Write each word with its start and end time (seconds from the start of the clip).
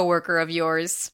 coworker 0.00 0.38
of 0.38 0.48
yours. 0.50 1.12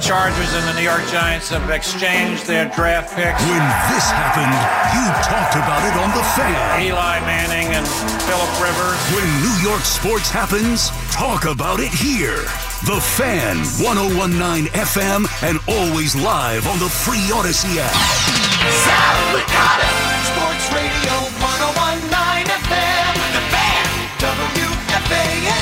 Chargers 0.00 0.52
and 0.54 0.66
the 0.66 0.74
New 0.74 0.82
York 0.82 1.06
Giants 1.06 1.48
have 1.50 1.70
exchanged 1.70 2.46
their 2.50 2.66
draft 2.74 3.14
picks. 3.14 3.38
When 3.46 3.62
this 3.94 4.10
happened, 4.10 4.50
you 4.90 5.06
talked 5.22 5.54
about 5.54 5.86
it 5.86 5.94
on 5.94 6.10
The 6.10 6.24
Fan. 6.34 6.82
Eli 6.82 7.20
Manning 7.22 7.70
and 7.70 7.86
Philip 8.26 8.50
Rivers. 8.58 8.98
When 9.14 9.22
New 9.38 9.54
York 9.62 9.86
sports 9.86 10.28
happens, 10.30 10.90
talk 11.14 11.46
about 11.46 11.78
it 11.78 11.94
here. 11.94 12.42
The 12.90 12.98
Fan, 13.14 13.62
1019 13.78 14.66
FM, 14.74 15.30
and 15.46 15.62
always 15.70 16.16
live 16.18 16.66
on 16.66 16.82
the 16.82 16.90
free 16.90 17.30
Audacy 17.30 17.78
app. 17.78 17.94
South 18.82 19.30
Dakota 19.30 19.94
Sports 20.26 20.74
Radio 20.74 21.14
1019 21.38 22.50
FM. 22.50 23.14
The 23.30 23.46
Fan, 23.46 23.86
WFAN. 24.18 25.54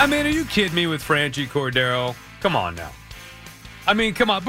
I 0.00 0.06
mean, 0.08 0.24
are 0.24 0.30
you 0.32 0.46
kidding 0.46 0.74
me 0.74 0.86
with 0.86 1.04
Franchy 1.04 1.46
Cordero? 1.46 2.16
Come 2.40 2.56
on 2.56 2.74
now. 2.74 2.88
I 3.88 3.94
mean, 3.94 4.12
come 4.12 4.28
on. 4.28 4.44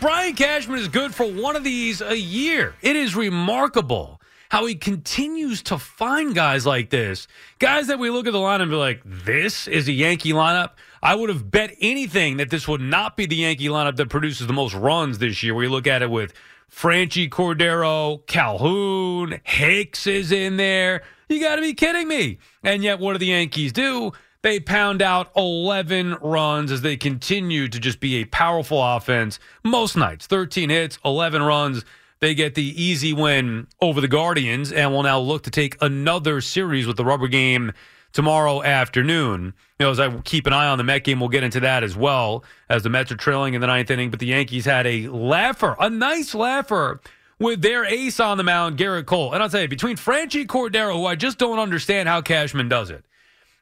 Brian 0.00 0.34
Cashman 0.34 0.80
is 0.80 0.88
good 0.88 1.14
for 1.14 1.24
one 1.24 1.54
of 1.54 1.62
these 1.62 2.00
a 2.00 2.18
year. 2.18 2.74
It 2.82 2.96
is 2.96 3.14
remarkable 3.14 4.20
how 4.48 4.66
he 4.66 4.74
continues 4.74 5.62
to 5.62 5.78
find 5.78 6.34
guys 6.34 6.66
like 6.66 6.90
this. 6.90 7.28
Guys 7.60 7.86
that 7.86 8.00
we 8.00 8.10
look 8.10 8.26
at 8.26 8.32
the 8.32 8.38
lineup 8.40 8.62
and 8.62 8.72
be 8.72 8.76
like, 8.76 9.00
this 9.04 9.68
is 9.68 9.86
a 9.86 9.92
Yankee 9.92 10.32
lineup. 10.32 10.70
I 11.04 11.14
would 11.14 11.28
have 11.28 11.52
bet 11.52 11.76
anything 11.80 12.38
that 12.38 12.50
this 12.50 12.66
would 12.66 12.80
not 12.80 13.16
be 13.16 13.26
the 13.26 13.36
Yankee 13.36 13.68
lineup 13.68 13.94
that 13.94 14.08
produces 14.08 14.48
the 14.48 14.52
most 14.52 14.74
runs 14.74 15.18
this 15.18 15.44
year. 15.44 15.54
We 15.54 15.68
look 15.68 15.86
at 15.86 16.02
it 16.02 16.10
with 16.10 16.32
Franchy 16.68 17.28
Cordero, 17.30 18.26
Calhoun, 18.26 19.40
Hicks 19.44 20.08
is 20.08 20.32
in 20.32 20.56
there. 20.56 21.04
You 21.28 21.40
got 21.40 21.56
to 21.56 21.62
be 21.62 21.74
kidding 21.74 22.08
me. 22.08 22.38
And 22.64 22.82
yet, 22.82 22.98
what 22.98 23.12
do 23.12 23.18
the 23.18 23.26
Yankees 23.26 23.72
do? 23.72 24.10
They 24.44 24.60
pound 24.60 25.00
out 25.00 25.30
11 25.36 26.18
runs 26.20 26.70
as 26.70 26.82
they 26.82 26.98
continue 26.98 27.66
to 27.66 27.80
just 27.80 27.98
be 27.98 28.16
a 28.16 28.26
powerful 28.26 28.78
offense 28.84 29.38
most 29.62 29.96
nights. 29.96 30.26
13 30.26 30.68
hits, 30.68 30.98
11 31.02 31.42
runs. 31.42 31.82
They 32.20 32.34
get 32.34 32.54
the 32.54 32.82
easy 32.82 33.14
win 33.14 33.68
over 33.80 34.02
the 34.02 34.06
Guardians 34.06 34.70
and 34.70 34.92
will 34.92 35.02
now 35.02 35.18
look 35.18 35.44
to 35.44 35.50
take 35.50 35.78
another 35.80 36.42
series 36.42 36.86
with 36.86 36.98
the 36.98 37.06
rubber 37.06 37.26
game 37.26 37.72
tomorrow 38.12 38.62
afternoon. 38.62 39.54
You 39.78 39.86
know, 39.86 39.90
as 39.92 39.98
I 39.98 40.14
keep 40.18 40.46
an 40.46 40.52
eye 40.52 40.68
on 40.68 40.76
the 40.76 40.84
Met 40.84 41.04
game, 41.04 41.20
we'll 41.20 41.30
get 41.30 41.42
into 41.42 41.60
that 41.60 41.82
as 41.82 41.96
well 41.96 42.44
as 42.68 42.82
the 42.82 42.90
Mets 42.90 43.10
are 43.12 43.16
trailing 43.16 43.54
in 43.54 43.62
the 43.62 43.66
ninth 43.66 43.90
inning. 43.90 44.10
But 44.10 44.20
the 44.20 44.26
Yankees 44.26 44.66
had 44.66 44.86
a 44.86 45.08
laugher, 45.08 45.74
a 45.80 45.88
nice 45.88 46.34
laugher 46.34 47.00
with 47.38 47.62
their 47.62 47.86
ace 47.86 48.20
on 48.20 48.36
the 48.36 48.44
mound, 48.44 48.76
Gerrit 48.76 49.06
Cole. 49.06 49.32
And 49.32 49.42
I'll 49.42 49.48
tell 49.48 49.62
you, 49.62 49.68
between 49.68 49.96
Franchy 49.96 50.46
Cordero, 50.46 50.92
who 50.92 51.06
I 51.06 51.14
just 51.14 51.38
don't 51.38 51.58
understand 51.58 52.10
how 52.10 52.20
Cashman 52.20 52.68
does 52.68 52.90
it 52.90 53.06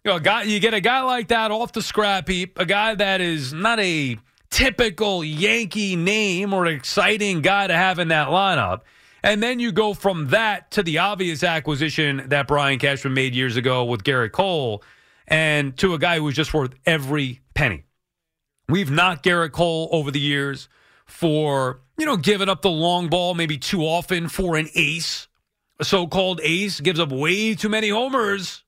you 0.04 0.10
know, 0.10 0.18
guy 0.18 0.42
you 0.42 0.58
get 0.58 0.74
a 0.74 0.80
guy 0.80 1.02
like 1.02 1.28
that 1.28 1.50
off 1.50 1.72
the 1.72 1.82
scrap 1.82 2.28
heap, 2.28 2.58
a 2.58 2.66
guy 2.66 2.94
that 2.94 3.20
is 3.20 3.52
not 3.52 3.78
a 3.78 4.16
typical 4.50 5.22
Yankee 5.22 5.96
name 5.96 6.52
or 6.52 6.66
exciting 6.66 7.40
guy 7.40 7.68
to 7.68 7.74
have 7.74 7.98
in 7.98 8.08
that 8.08 8.28
lineup. 8.28 8.80
And 9.22 9.40
then 9.40 9.60
you 9.60 9.70
go 9.70 9.94
from 9.94 10.28
that 10.28 10.72
to 10.72 10.82
the 10.82 10.98
obvious 10.98 11.44
acquisition 11.44 12.24
that 12.26 12.48
Brian 12.48 12.80
Cashman 12.80 13.14
made 13.14 13.34
years 13.34 13.56
ago 13.56 13.84
with 13.84 14.02
Gerrit 14.02 14.32
Cole 14.32 14.82
and 15.28 15.76
to 15.78 15.94
a 15.94 15.98
guy 15.98 16.16
who 16.16 16.24
was 16.24 16.34
just 16.34 16.52
worth 16.52 16.74
every 16.84 17.40
penny. 17.54 17.84
We've 18.68 18.90
knocked 18.90 19.24
Gerrit 19.24 19.52
Cole 19.52 19.88
over 19.92 20.10
the 20.10 20.20
years 20.20 20.68
for, 21.06 21.80
you 21.96 22.06
know, 22.06 22.16
giving 22.16 22.48
up 22.48 22.62
the 22.62 22.70
long 22.70 23.08
ball 23.08 23.34
maybe 23.34 23.56
too 23.56 23.82
often 23.82 24.28
for 24.28 24.56
an 24.56 24.68
ace. 24.74 25.28
A 25.78 25.84
so 25.84 26.08
called 26.08 26.40
ace 26.42 26.80
gives 26.80 26.98
up 26.98 27.12
way 27.12 27.54
too 27.54 27.68
many 27.68 27.90
homers. 27.90 28.64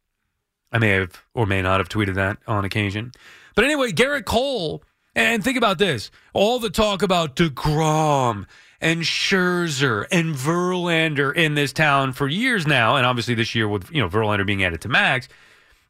I 0.75 0.79
may 0.79 0.89
have 0.91 1.25
or 1.35 1.47
may 1.47 1.63
not 1.63 1.79
have 1.79 1.89
tweeted 1.89 2.17
that 2.17 2.39
on 2.49 2.65
occasion. 2.65 3.13
But 3.55 3.65
anyway, 3.65 3.93
Gerrit 3.93 4.25
Cole, 4.25 4.83
and 5.15 5.43
think 5.43 5.57
about 5.57 5.79
this 5.79 6.11
all 6.33 6.59
the 6.59 6.69
talk 6.69 7.01
about 7.01 7.37
DeGrom 7.37 8.47
and 8.81 9.03
Scherzer 9.03 10.05
and 10.11 10.35
Verlander 10.35 11.35
in 11.35 11.55
this 11.55 11.73
town 11.73 12.13
for 12.13 12.27
years 12.27 12.67
now, 12.67 12.97
and 12.97 13.07
obviously 13.07 13.35
this 13.35 13.55
year 13.55 13.69
with 13.69 13.91
you 13.93 14.03
know 14.03 14.09
Verlander 14.09 14.45
being 14.45 14.65
added 14.65 14.81
to 14.83 14.89
Max. 14.89 15.29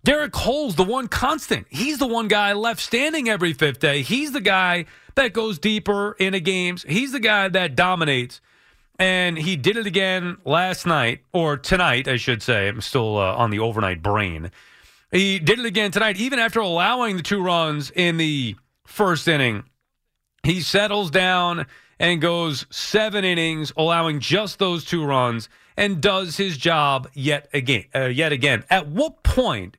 Gerrit 0.06 0.32
Cole's 0.32 0.76
the 0.76 0.84
one 0.84 1.08
constant. 1.08 1.66
He's 1.70 1.96
the 1.96 2.06
one 2.06 2.28
guy 2.28 2.52
left 2.52 2.80
standing 2.80 3.30
every 3.30 3.54
fifth 3.54 3.80
day. 3.80 4.02
He's 4.02 4.32
the 4.32 4.40
guy 4.42 4.84
that 5.14 5.32
goes 5.32 5.58
deeper 5.58 6.12
into 6.18 6.40
games. 6.40 6.84
He's 6.86 7.12
the 7.12 7.20
guy 7.20 7.48
that 7.48 7.74
dominates. 7.74 8.42
And 8.98 9.38
he 9.38 9.56
did 9.56 9.78
it 9.78 9.86
again 9.86 10.36
last 10.44 10.86
night, 10.86 11.22
or 11.32 11.56
tonight, 11.56 12.06
I 12.06 12.16
should 12.16 12.42
say. 12.42 12.68
I'm 12.68 12.82
still 12.82 13.16
uh, 13.16 13.34
on 13.34 13.50
the 13.50 13.58
overnight 13.58 14.02
brain. 14.02 14.52
He 15.10 15.38
did 15.38 15.58
it 15.58 15.66
again 15.66 15.90
tonight, 15.90 16.16
even 16.16 16.38
after 16.38 16.60
allowing 16.60 17.16
the 17.16 17.22
two 17.22 17.42
runs 17.42 17.90
in 17.90 18.16
the 18.16 18.56
first 18.84 19.28
inning. 19.28 19.64
He 20.42 20.60
settles 20.60 21.10
down 21.10 21.66
and 21.98 22.20
goes 22.20 22.66
seven 22.70 23.24
innings, 23.24 23.72
allowing 23.76 24.20
just 24.20 24.58
those 24.58 24.84
two 24.84 25.04
runs, 25.04 25.48
and 25.76 26.00
does 26.00 26.36
his 26.36 26.56
job 26.56 27.08
yet 27.14 27.48
again. 27.52 27.84
Uh, 27.94 28.06
yet 28.06 28.32
again, 28.32 28.64
at 28.70 28.88
what 28.88 29.22
point 29.22 29.76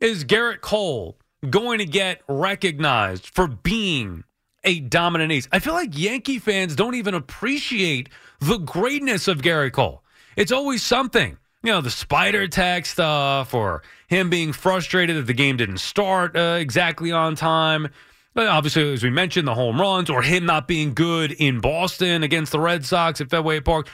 is 0.00 0.24
Gerrit 0.24 0.60
Cole 0.60 1.18
going 1.48 1.78
to 1.78 1.84
get 1.84 2.22
recognized 2.28 3.26
for 3.26 3.46
being 3.46 4.24
a 4.64 4.80
dominant 4.80 5.32
ace? 5.32 5.48
I 5.52 5.58
feel 5.58 5.74
like 5.74 5.98
Yankee 5.98 6.38
fans 6.38 6.76
don't 6.76 6.94
even 6.94 7.14
appreciate 7.14 8.08
the 8.40 8.58
greatness 8.58 9.28
of 9.28 9.42
Gerrit 9.42 9.72
Cole. 9.72 10.02
It's 10.36 10.52
always 10.52 10.82
something 10.82 11.38
you 11.66 11.72
know, 11.72 11.80
the 11.80 11.90
Spider 11.90 12.46
Tack 12.46 12.86
stuff 12.86 13.52
or 13.52 13.82
him 14.06 14.30
being 14.30 14.52
frustrated 14.52 15.16
that 15.16 15.26
the 15.26 15.34
game 15.34 15.56
didn't 15.56 15.78
start 15.78 16.36
uh, 16.36 16.58
exactly 16.60 17.10
on 17.10 17.34
time. 17.34 17.88
But 18.34 18.46
obviously, 18.46 18.92
as 18.92 19.02
we 19.02 19.10
mentioned, 19.10 19.48
the 19.48 19.54
home 19.54 19.80
runs 19.80 20.08
or 20.08 20.22
him 20.22 20.46
not 20.46 20.68
being 20.68 20.94
good 20.94 21.32
in 21.32 21.58
Boston 21.58 22.22
against 22.22 22.52
the 22.52 22.60
Red 22.60 22.84
Sox 22.84 23.20
at 23.20 23.30
Fenway 23.30 23.60
Park. 23.60 23.88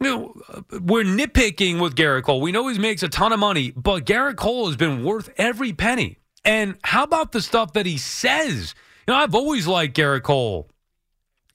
You 0.00 0.06
know, 0.06 0.42
we're 0.80 1.04
nitpicking 1.04 1.82
with 1.82 1.96
Gerrit 1.96 2.22
Cole. 2.22 2.40
We 2.40 2.50
know 2.50 2.66
he 2.68 2.78
makes 2.78 3.02
a 3.02 3.10
ton 3.10 3.32
of 3.32 3.38
money, 3.38 3.72
but 3.76 4.06
Gerrit 4.06 4.36
Cole 4.36 4.68
has 4.68 4.76
been 4.76 5.04
worth 5.04 5.28
every 5.36 5.74
penny. 5.74 6.16
And 6.46 6.78
how 6.82 7.02
about 7.02 7.32
the 7.32 7.42
stuff 7.42 7.74
that 7.74 7.84
he 7.84 7.98
says? 7.98 8.74
You 9.06 9.12
know, 9.12 9.20
I've 9.20 9.34
always 9.34 9.66
liked 9.66 9.94
Gerrit 9.96 10.22
Cole 10.22 10.70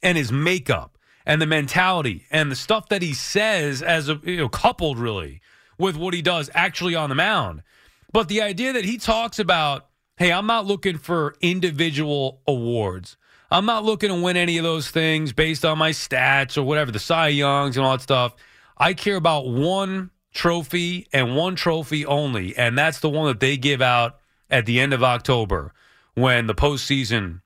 and 0.04 0.20
his 0.20 0.32
makeup 0.32 1.00
and 1.26 1.42
the 1.42 1.48
mentality 1.48 2.26
and 2.30 2.52
the 2.52 2.56
stuff 2.56 2.90
that 2.90 3.02
he 3.02 3.16
says 3.16 3.82
as 3.82 4.08
a 4.08 4.20
you 4.24 4.38
know, 4.38 4.50
coupled 4.50 5.00
really 5.00 5.42
with 5.78 5.96
what 5.96 6.14
he 6.14 6.22
does 6.22 6.50
actually 6.54 6.96
on 6.96 7.10
the 7.10 7.16
mound. 7.16 7.64
But 8.12 8.28
the 8.30 8.42
idea 8.42 8.74
that 8.74 8.86
he 8.86 8.98
talks 8.98 9.40
about 9.40 9.88
hey, 10.18 10.32
I'm 10.32 10.48
not 10.48 10.66
looking 10.66 10.98
for 10.98 11.36
individual 11.42 12.42
awards. 12.48 13.18
I'm 13.50 13.66
not 13.66 13.86
looking 13.86 14.10
to 14.10 14.20
win 14.20 14.36
any 14.36 14.58
of 14.58 14.64
those 14.64 14.90
things 14.90 15.32
based 15.32 15.64
on 15.64 15.78
my 15.78 15.92
stats 15.92 16.58
or 16.58 16.64
whatever, 16.64 16.92
the 16.92 17.00
Cy 17.00 17.30
Youngs 17.30 17.78
and 17.78 17.86
all 17.86 17.94
that 17.94 18.02
stuff. 18.02 18.36
I 18.78 18.94
care 18.94 19.16
about 19.16 19.48
one 19.48 20.10
trophy 20.34 21.08
and 21.14 21.36
one 21.36 21.56
trophy 21.56 22.06
only, 22.06 22.58
and 22.58 22.78
that's 22.78 23.00
the 23.00 23.10
one 23.10 23.28
that 23.28 23.40
they 23.40 23.58
give 23.58 23.82
out 23.82 24.18
at 24.50 24.66
the 24.66 24.80
end 24.80 24.94
of 24.94 25.04
October 25.04 25.74
when 26.16 26.48
the 26.48 26.56
postseason 26.56 27.42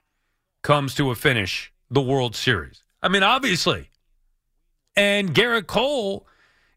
comes 0.61 0.95
to 0.95 1.11
a 1.11 1.15
finish, 1.15 1.71
the 1.89 2.01
World 2.01 2.35
Series. 2.35 2.83
I 3.03 3.09
mean, 3.09 3.23
obviously. 3.23 3.89
And 4.95 5.33
Gerrit 5.33 5.67
Cole, 5.67 6.27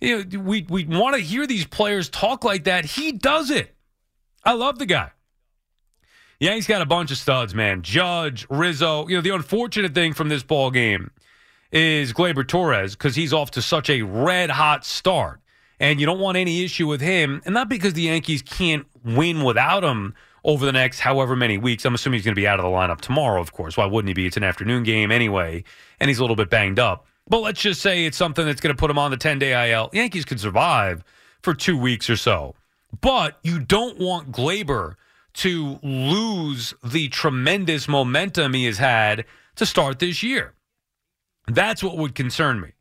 you 0.04 0.24
know, 0.24 0.40
we 0.40 0.66
we 0.68 0.84
want 0.84 1.16
to 1.16 1.22
hear 1.22 1.46
these 1.46 1.66
players 1.66 2.08
talk 2.08 2.44
like 2.44 2.64
that. 2.64 2.84
He 2.84 3.12
does 3.12 3.50
it. 3.50 3.74
I 4.44 4.52
love 4.52 4.78
the 4.78 4.86
guy. 4.86 5.10
Yeah, 6.40 6.54
he's 6.54 6.66
got 6.66 6.82
a 6.82 6.86
bunch 6.86 7.10
of 7.10 7.16
studs, 7.16 7.54
man. 7.54 7.82
Judge, 7.82 8.46
Rizzo. 8.50 9.08
You 9.08 9.16
know, 9.16 9.22
the 9.22 9.34
unfortunate 9.34 9.94
thing 9.94 10.12
from 10.12 10.28
this 10.28 10.42
ball 10.42 10.70
game 10.70 11.10
is 11.72 12.12
Gleyber 12.12 12.46
Torres 12.46 12.94
because 12.94 13.14
he's 13.16 13.32
off 13.32 13.52
to 13.52 13.62
such 13.62 13.88
a 13.88 14.02
red 14.02 14.50
hot 14.50 14.84
start. 14.84 15.40
And 15.80 15.98
you 15.98 16.06
don't 16.06 16.20
want 16.20 16.36
any 16.36 16.64
issue 16.64 16.86
with 16.86 17.00
him. 17.00 17.42
And 17.44 17.54
not 17.54 17.68
because 17.68 17.94
the 17.94 18.02
Yankees 18.02 18.42
can't 18.42 18.86
win 19.04 19.42
without 19.42 19.82
him 19.82 20.14
over 20.44 20.66
the 20.66 20.72
next 20.72 21.00
however 21.00 21.34
many 21.34 21.58
weeks. 21.58 21.84
I'm 21.84 21.94
assuming 21.94 22.18
he's 22.18 22.24
going 22.24 22.34
to 22.34 22.40
be 22.40 22.46
out 22.46 22.60
of 22.60 22.64
the 22.64 22.70
lineup 22.70 23.00
tomorrow, 23.00 23.40
of 23.40 23.52
course. 23.52 23.76
Why 23.76 23.86
wouldn't 23.86 24.08
he 24.08 24.14
be? 24.14 24.26
It's 24.26 24.36
an 24.36 24.44
afternoon 24.44 24.82
game 24.82 25.10
anyway. 25.10 25.64
And 25.98 26.08
he's 26.08 26.18
a 26.18 26.22
little 26.22 26.36
bit 26.36 26.50
banged 26.50 26.78
up. 26.78 27.06
But 27.26 27.40
let's 27.40 27.60
just 27.60 27.80
say 27.80 28.04
it's 28.04 28.16
something 28.16 28.44
that's 28.44 28.60
going 28.60 28.74
to 28.74 28.78
put 28.78 28.90
him 28.90 28.98
on 28.98 29.10
the 29.10 29.16
10 29.16 29.38
day 29.38 29.72
IL. 29.72 29.90
Yankees 29.92 30.24
could 30.24 30.40
survive 30.40 31.02
for 31.42 31.54
two 31.54 31.76
weeks 31.78 32.10
or 32.10 32.16
so. 32.16 32.54
But 33.00 33.38
you 33.42 33.60
don't 33.60 33.98
want 33.98 34.30
Gleyber 34.30 34.94
to 35.34 35.78
lose 35.82 36.74
the 36.84 37.08
tremendous 37.08 37.88
momentum 37.88 38.54
he 38.54 38.66
has 38.66 38.78
had 38.78 39.24
to 39.56 39.66
start 39.66 39.98
this 39.98 40.22
year. 40.22 40.54
That's 41.46 41.82
what 41.82 41.96
would 41.98 42.14
concern 42.14 42.60
me. 42.60 42.72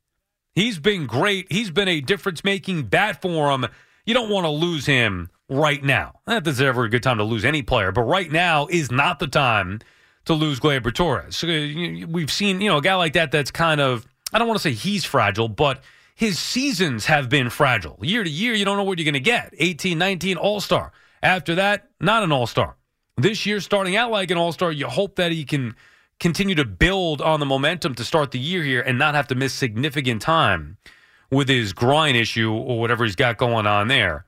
He's 0.54 0.78
been 0.78 1.08
great. 1.08 1.52
He's 1.52 1.72
been 1.72 1.88
a 1.88 2.00
difference 2.00 2.44
making 2.44 2.84
bat 2.84 3.22
for 3.22 3.50
him. 3.52 3.66
You 4.06 4.14
don't 4.14 4.30
want 4.30 4.46
to 4.46 4.52
lose 4.52 4.86
him 4.86 5.30
right 5.50 5.84
now. 5.84 6.20
That 6.26 6.44
there's 6.44 6.62
ever 6.62 6.84
a 6.84 6.90
good 6.90 7.04
time 7.04 7.18
to 7.18 7.24
lose 7.24 7.44
any 7.44 7.64
player, 7.64 7.92
but 7.92 8.04
right 8.04 8.32
now 8.32 8.68
is 8.68 8.92
not 8.92 9.20
the 9.20 9.28
time 9.28 9.80
to 10.26 10.34
lose 10.34 10.60
Gleyber 10.60 10.94
Torres. 10.94 11.44
Uh, 11.44 12.08
we've 12.08 12.32
seen, 12.32 12.62
you 12.62 12.70
know, 12.70 12.78
a 12.78 12.82
guy 12.82 12.96
like 12.96 13.14
that 13.14 13.32
that's 13.32 13.52
kind 13.52 13.82
of, 13.82 14.06
I 14.34 14.40
don't 14.40 14.48
want 14.48 14.60
to 14.60 14.64
say 14.64 14.74
he's 14.74 15.06
fragile, 15.06 15.48
but 15.48 15.84
his 16.16 16.40
seasons 16.40 17.06
have 17.06 17.30
been 17.30 17.50
fragile. 17.50 17.98
Year 18.02 18.24
to 18.24 18.30
year, 18.30 18.54
you 18.54 18.66
don't 18.66 18.78
know 18.78 18.84
what 18.84 19.00
you're 19.00 19.06
going 19.06 19.14
to 19.14 19.20
get. 19.20 19.54
18, 19.58 19.98
19, 19.98 20.38
all 20.38 20.62
star. 20.62 20.92
After 21.22 21.56
that, 21.56 21.90
not 22.00 22.24
an 22.24 22.32
all 22.32 22.48
star. 22.48 22.76
This 23.18 23.46
year, 23.46 23.60
starting 23.60 23.96
out 23.96 24.12
like 24.12 24.32
an 24.32 24.38
all 24.38 24.52
star, 24.52 24.72
you 24.72 24.88
hope 24.88 25.16
that 25.16 25.32
he 25.32 25.46
can 25.46 25.76
continue 26.20 26.56
to 26.56 26.66
build 26.66 27.22
on 27.22 27.40
the 27.40 27.46
momentum 27.46 27.96
to 27.96 28.04
start 28.04 28.32
the 28.32 28.40
year 28.40 28.64
here 28.64 28.82
and 28.82 28.98
not 28.98 29.16
have 29.16 29.28
to 29.28 29.36
miss 29.36 29.54
significant 29.54 30.22
time 30.22 30.78
with 31.32 31.50
his 31.50 31.74
groin 31.74 32.16
issue 32.16 32.52
or 32.52 32.80
whatever 32.80 33.04
he's 33.04 33.16
got 33.16 33.38
going 33.38 33.68
on 33.68 33.88
there. 33.88 34.26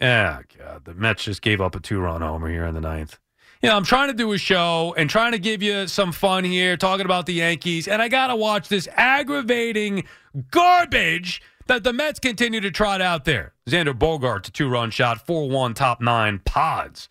Ah, 0.00 0.40
God, 0.56 0.84
the 0.84 0.94
Mets 0.94 1.24
just 1.24 1.42
gave 1.42 1.60
up 1.60 1.74
a 1.74 1.80
two 1.80 2.00
run 2.00 2.20
homer 2.20 2.48
here 2.48 2.64
in 2.64 2.74
the 2.74 2.80
ninth. 2.80 3.18
You 3.62 3.68
know, 3.68 3.76
I'm 3.76 3.84
trying 3.84 4.08
to 4.08 4.14
do 4.14 4.32
a 4.32 4.38
show 4.38 4.94
and 4.96 5.10
trying 5.10 5.32
to 5.32 5.38
give 5.38 5.62
you 5.64 5.88
some 5.88 6.12
fun 6.12 6.44
here, 6.44 6.76
talking 6.76 7.04
about 7.04 7.26
the 7.26 7.34
Yankees, 7.34 7.88
and 7.88 8.00
I 8.00 8.06
got 8.06 8.28
to 8.28 8.36
watch 8.36 8.68
this 8.68 8.86
aggravating 8.92 10.04
garbage 10.52 11.42
that 11.66 11.82
the 11.82 11.92
Mets 11.92 12.20
continue 12.20 12.60
to 12.60 12.70
trot 12.70 13.02
out 13.02 13.24
there. 13.24 13.54
Xander 13.66 13.98
Bogaerts, 13.98 14.48
a 14.48 14.50
two 14.52 14.68
run 14.68 14.90
shot, 14.90 15.26
4 15.26 15.48
1 15.48 15.74
top 15.74 16.00
nine 16.00 16.40
pods. 16.44 17.08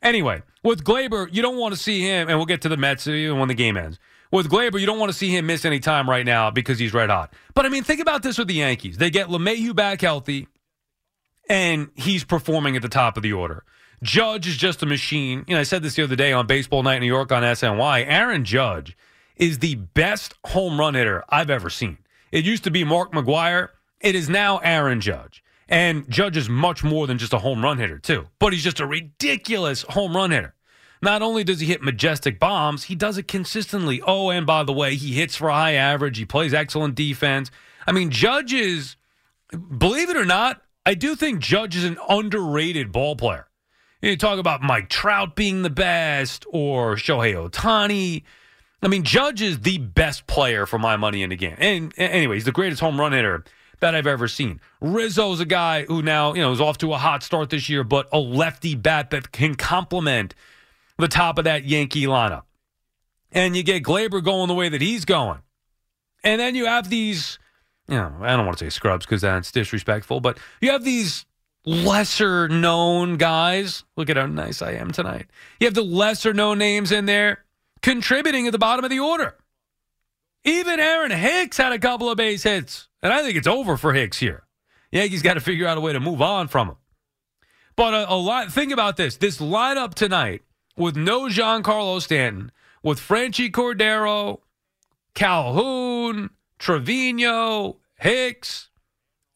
Anyway, 0.00 0.42
with 0.62 0.84
Gleyber, 0.84 1.28
you 1.32 1.42
don't 1.42 1.58
want 1.58 1.74
to 1.74 1.80
see 1.80 2.02
him, 2.02 2.28
and 2.28 2.38
we'll 2.38 2.46
get 2.46 2.62
to 2.62 2.68
the 2.68 2.76
Mets 2.76 3.08
even 3.08 3.40
when 3.40 3.48
the 3.48 3.54
game 3.54 3.76
ends. 3.76 3.98
With 4.30 4.48
Gleyber, 4.48 4.78
you 4.78 4.86
don't 4.86 5.00
want 5.00 5.10
to 5.10 5.18
see 5.18 5.36
him 5.36 5.46
miss 5.46 5.64
any 5.64 5.80
time 5.80 6.08
right 6.08 6.24
now 6.26 6.52
because 6.52 6.78
he's 6.78 6.94
red 6.94 7.10
hot. 7.10 7.32
But 7.54 7.66
I 7.66 7.68
mean, 7.68 7.82
think 7.82 8.00
about 8.00 8.22
this 8.22 8.38
with 8.38 8.46
the 8.46 8.54
Yankees. 8.54 8.96
They 8.98 9.10
get 9.10 9.26
LeMahieu 9.26 9.74
back 9.74 10.02
healthy, 10.02 10.46
and 11.48 11.90
he's 11.96 12.22
performing 12.22 12.76
at 12.76 12.82
the 12.82 12.88
top 12.88 13.16
of 13.16 13.24
the 13.24 13.32
order. 13.32 13.64
Judge 14.04 14.46
is 14.46 14.58
just 14.58 14.82
a 14.82 14.86
machine. 14.86 15.44
You 15.48 15.54
know, 15.54 15.60
I 15.60 15.64
said 15.64 15.82
this 15.82 15.94
the 15.94 16.02
other 16.02 16.14
day 16.14 16.30
on 16.32 16.46
Baseball 16.46 16.82
Night 16.82 16.96
in 16.96 17.00
New 17.00 17.06
York 17.06 17.32
on 17.32 17.42
SNY. 17.42 18.04
Aaron 18.06 18.44
Judge 18.44 18.96
is 19.36 19.60
the 19.60 19.76
best 19.76 20.34
home 20.44 20.78
run 20.78 20.92
hitter 20.92 21.24
I've 21.30 21.48
ever 21.48 21.70
seen. 21.70 21.96
It 22.30 22.44
used 22.44 22.64
to 22.64 22.70
be 22.70 22.84
Mark 22.84 23.12
McGwire. 23.12 23.70
It 24.00 24.14
is 24.14 24.28
now 24.28 24.58
Aaron 24.58 25.00
Judge. 25.00 25.42
And 25.70 26.08
Judge 26.10 26.36
is 26.36 26.50
much 26.50 26.84
more 26.84 27.06
than 27.06 27.16
just 27.16 27.32
a 27.32 27.38
home 27.38 27.64
run 27.64 27.78
hitter, 27.78 27.98
too. 27.98 28.26
But 28.38 28.52
he's 28.52 28.62
just 28.62 28.78
a 28.78 28.86
ridiculous 28.86 29.82
home 29.88 30.14
run 30.14 30.32
hitter. 30.32 30.54
Not 31.00 31.22
only 31.22 31.42
does 31.42 31.60
he 31.60 31.66
hit 31.66 31.82
majestic 31.82 32.38
bombs, 32.38 32.84
he 32.84 32.94
does 32.94 33.16
it 33.16 33.26
consistently. 33.26 34.02
Oh, 34.02 34.28
and 34.28 34.46
by 34.46 34.64
the 34.64 34.72
way, 34.74 34.96
he 34.96 35.14
hits 35.14 35.36
for 35.36 35.48
high 35.48 35.72
average. 35.72 36.18
He 36.18 36.26
plays 36.26 36.52
excellent 36.52 36.94
defense. 36.94 37.50
I 37.86 37.92
mean, 37.92 38.10
Judge 38.10 38.52
is, 38.52 38.96
believe 39.78 40.10
it 40.10 40.16
or 40.16 40.26
not, 40.26 40.60
I 40.84 40.92
do 40.92 41.16
think 41.16 41.40
Judge 41.40 41.74
is 41.74 41.84
an 41.84 41.96
underrated 42.06 42.92
ball 42.92 43.16
player. 43.16 43.48
You 44.04 44.18
talk 44.18 44.38
about 44.38 44.60
Mike 44.60 44.90
Trout 44.90 45.34
being 45.34 45.62
the 45.62 45.70
best 45.70 46.44
or 46.50 46.94
Shohei 46.96 47.34
Ohtani. 47.34 48.22
I 48.82 48.88
mean, 48.88 49.02
Judge 49.02 49.40
is 49.40 49.60
the 49.60 49.78
best 49.78 50.26
player 50.26 50.66
for 50.66 50.78
my 50.78 50.96
money 50.96 51.22
in 51.22 51.30
the 51.30 51.36
game. 51.36 51.56
And 51.58 51.90
anyway, 51.96 52.36
he's 52.36 52.44
the 52.44 52.52
greatest 52.52 52.82
home 52.82 53.00
run 53.00 53.12
hitter 53.12 53.44
that 53.80 53.94
I've 53.94 54.06
ever 54.06 54.28
seen. 54.28 54.60
Rizzo's 54.82 55.40
a 55.40 55.46
guy 55.46 55.84
who 55.86 56.02
now, 56.02 56.34
you 56.34 56.42
know, 56.42 56.52
is 56.52 56.60
off 56.60 56.76
to 56.78 56.92
a 56.92 56.98
hot 56.98 57.22
start 57.22 57.48
this 57.48 57.70
year, 57.70 57.82
but 57.82 58.06
a 58.12 58.18
lefty 58.18 58.74
bat 58.74 59.08
that 59.08 59.32
can 59.32 59.54
complement 59.54 60.34
the 60.98 61.08
top 61.08 61.38
of 61.38 61.44
that 61.44 61.64
Yankee 61.64 62.04
lineup. 62.04 62.42
And 63.32 63.56
you 63.56 63.62
get 63.62 63.82
Gleyber 63.82 64.22
going 64.22 64.48
the 64.48 64.54
way 64.54 64.68
that 64.68 64.82
he's 64.82 65.06
going. 65.06 65.38
And 66.22 66.42
then 66.42 66.54
you 66.54 66.66
have 66.66 66.90
these, 66.90 67.38
you 67.88 67.96
know, 67.96 68.12
I 68.20 68.36
don't 68.36 68.44
want 68.44 68.58
to 68.58 68.66
say 68.66 68.68
scrubs 68.68 69.06
because 69.06 69.22
that's 69.22 69.50
disrespectful, 69.50 70.20
but 70.20 70.36
you 70.60 70.70
have 70.72 70.84
these 70.84 71.24
lesser 71.64 72.48
known 72.48 73.16
guys. 73.16 73.84
Look 73.96 74.10
at 74.10 74.16
how 74.16 74.26
nice 74.26 74.62
I 74.62 74.72
am 74.72 74.92
tonight. 74.92 75.26
You 75.60 75.66
have 75.66 75.74
the 75.74 75.82
lesser 75.82 76.34
known 76.34 76.58
names 76.58 76.92
in 76.92 77.06
there 77.06 77.44
contributing 77.82 78.46
at 78.46 78.52
the 78.52 78.58
bottom 78.58 78.84
of 78.84 78.90
the 78.90 79.00
order. 79.00 79.36
Even 80.44 80.78
Aaron 80.78 81.10
Hicks 81.10 81.56
had 81.56 81.72
a 81.72 81.78
couple 81.78 82.10
of 82.10 82.16
base 82.16 82.42
hits. 82.42 82.88
And 83.02 83.12
I 83.12 83.22
think 83.22 83.36
it's 83.36 83.46
over 83.46 83.76
for 83.76 83.92
Hicks 83.92 84.18
here. 84.18 84.44
Yankees 84.92 85.22
got 85.22 85.34
to 85.34 85.40
figure 85.40 85.66
out 85.66 85.78
a 85.78 85.80
way 85.80 85.92
to 85.92 86.00
move 86.00 86.22
on 86.22 86.48
from 86.48 86.68
him. 86.68 86.76
But 87.76 87.94
a, 87.94 88.12
a 88.12 88.14
lot, 88.14 88.52
think 88.52 88.72
about 88.72 88.96
this. 88.96 89.16
This 89.16 89.38
lineup 89.38 89.94
tonight 89.94 90.42
with 90.76 90.96
no 90.96 91.22
Giancarlo 91.22 92.00
Stanton, 92.00 92.52
with 92.82 93.00
Franchy 93.00 93.50
Cordero, 93.50 94.40
Calhoun, 95.14 96.30
Trevino, 96.58 97.78
Hicks, 97.96 98.70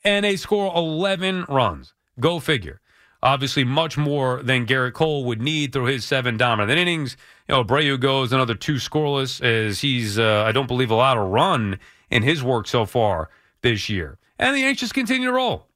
and 0.04 0.24
they 0.24 0.36
score 0.36 0.72
11 0.74 1.46
runs. 1.48 1.94
Go 2.20 2.40
figure. 2.40 2.80
Obviously, 3.22 3.64
much 3.64 3.98
more 3.98 4.42
than 4.44 4.64
Gerrit 4.64 4.92
Cole 4.92 5.24
would 5.24 5.42
need 5.42 5.72
through 5.72 5.86
his 5.86 6.04
seven 6.04 6.36
dominant 6.36 6.78
innings. 6.78 7.16
You 7.48 7.56
know, 7.56 7.64
Abreu 7.64 7.98
goes 7.98 8.32
another 8.32 8.54
two 8.54 8.74
scoreless 8.74 9.42
as 9.42 9.80
he's, 9.80 10.18
uh, 10.18 10.44
I 10.46 10.52
don't 10.52 10.68
believe, 10.68 10.90
allowed 10.90 11.18
a 11.18 11.22
run 11.22 11.80
in 12.10 12.22
his 12.22 12.44
work 12.44 12.68
so 12.68 12.86
far 12.86 13.28
this 13.62 13.88
year. 13.88 14.18
And 14.38 14.54
the 14.54 14.60
Yankees 14.60 14.92
continue 14.92 15.28
to 15.28 15.34
roll. 15.34 15.66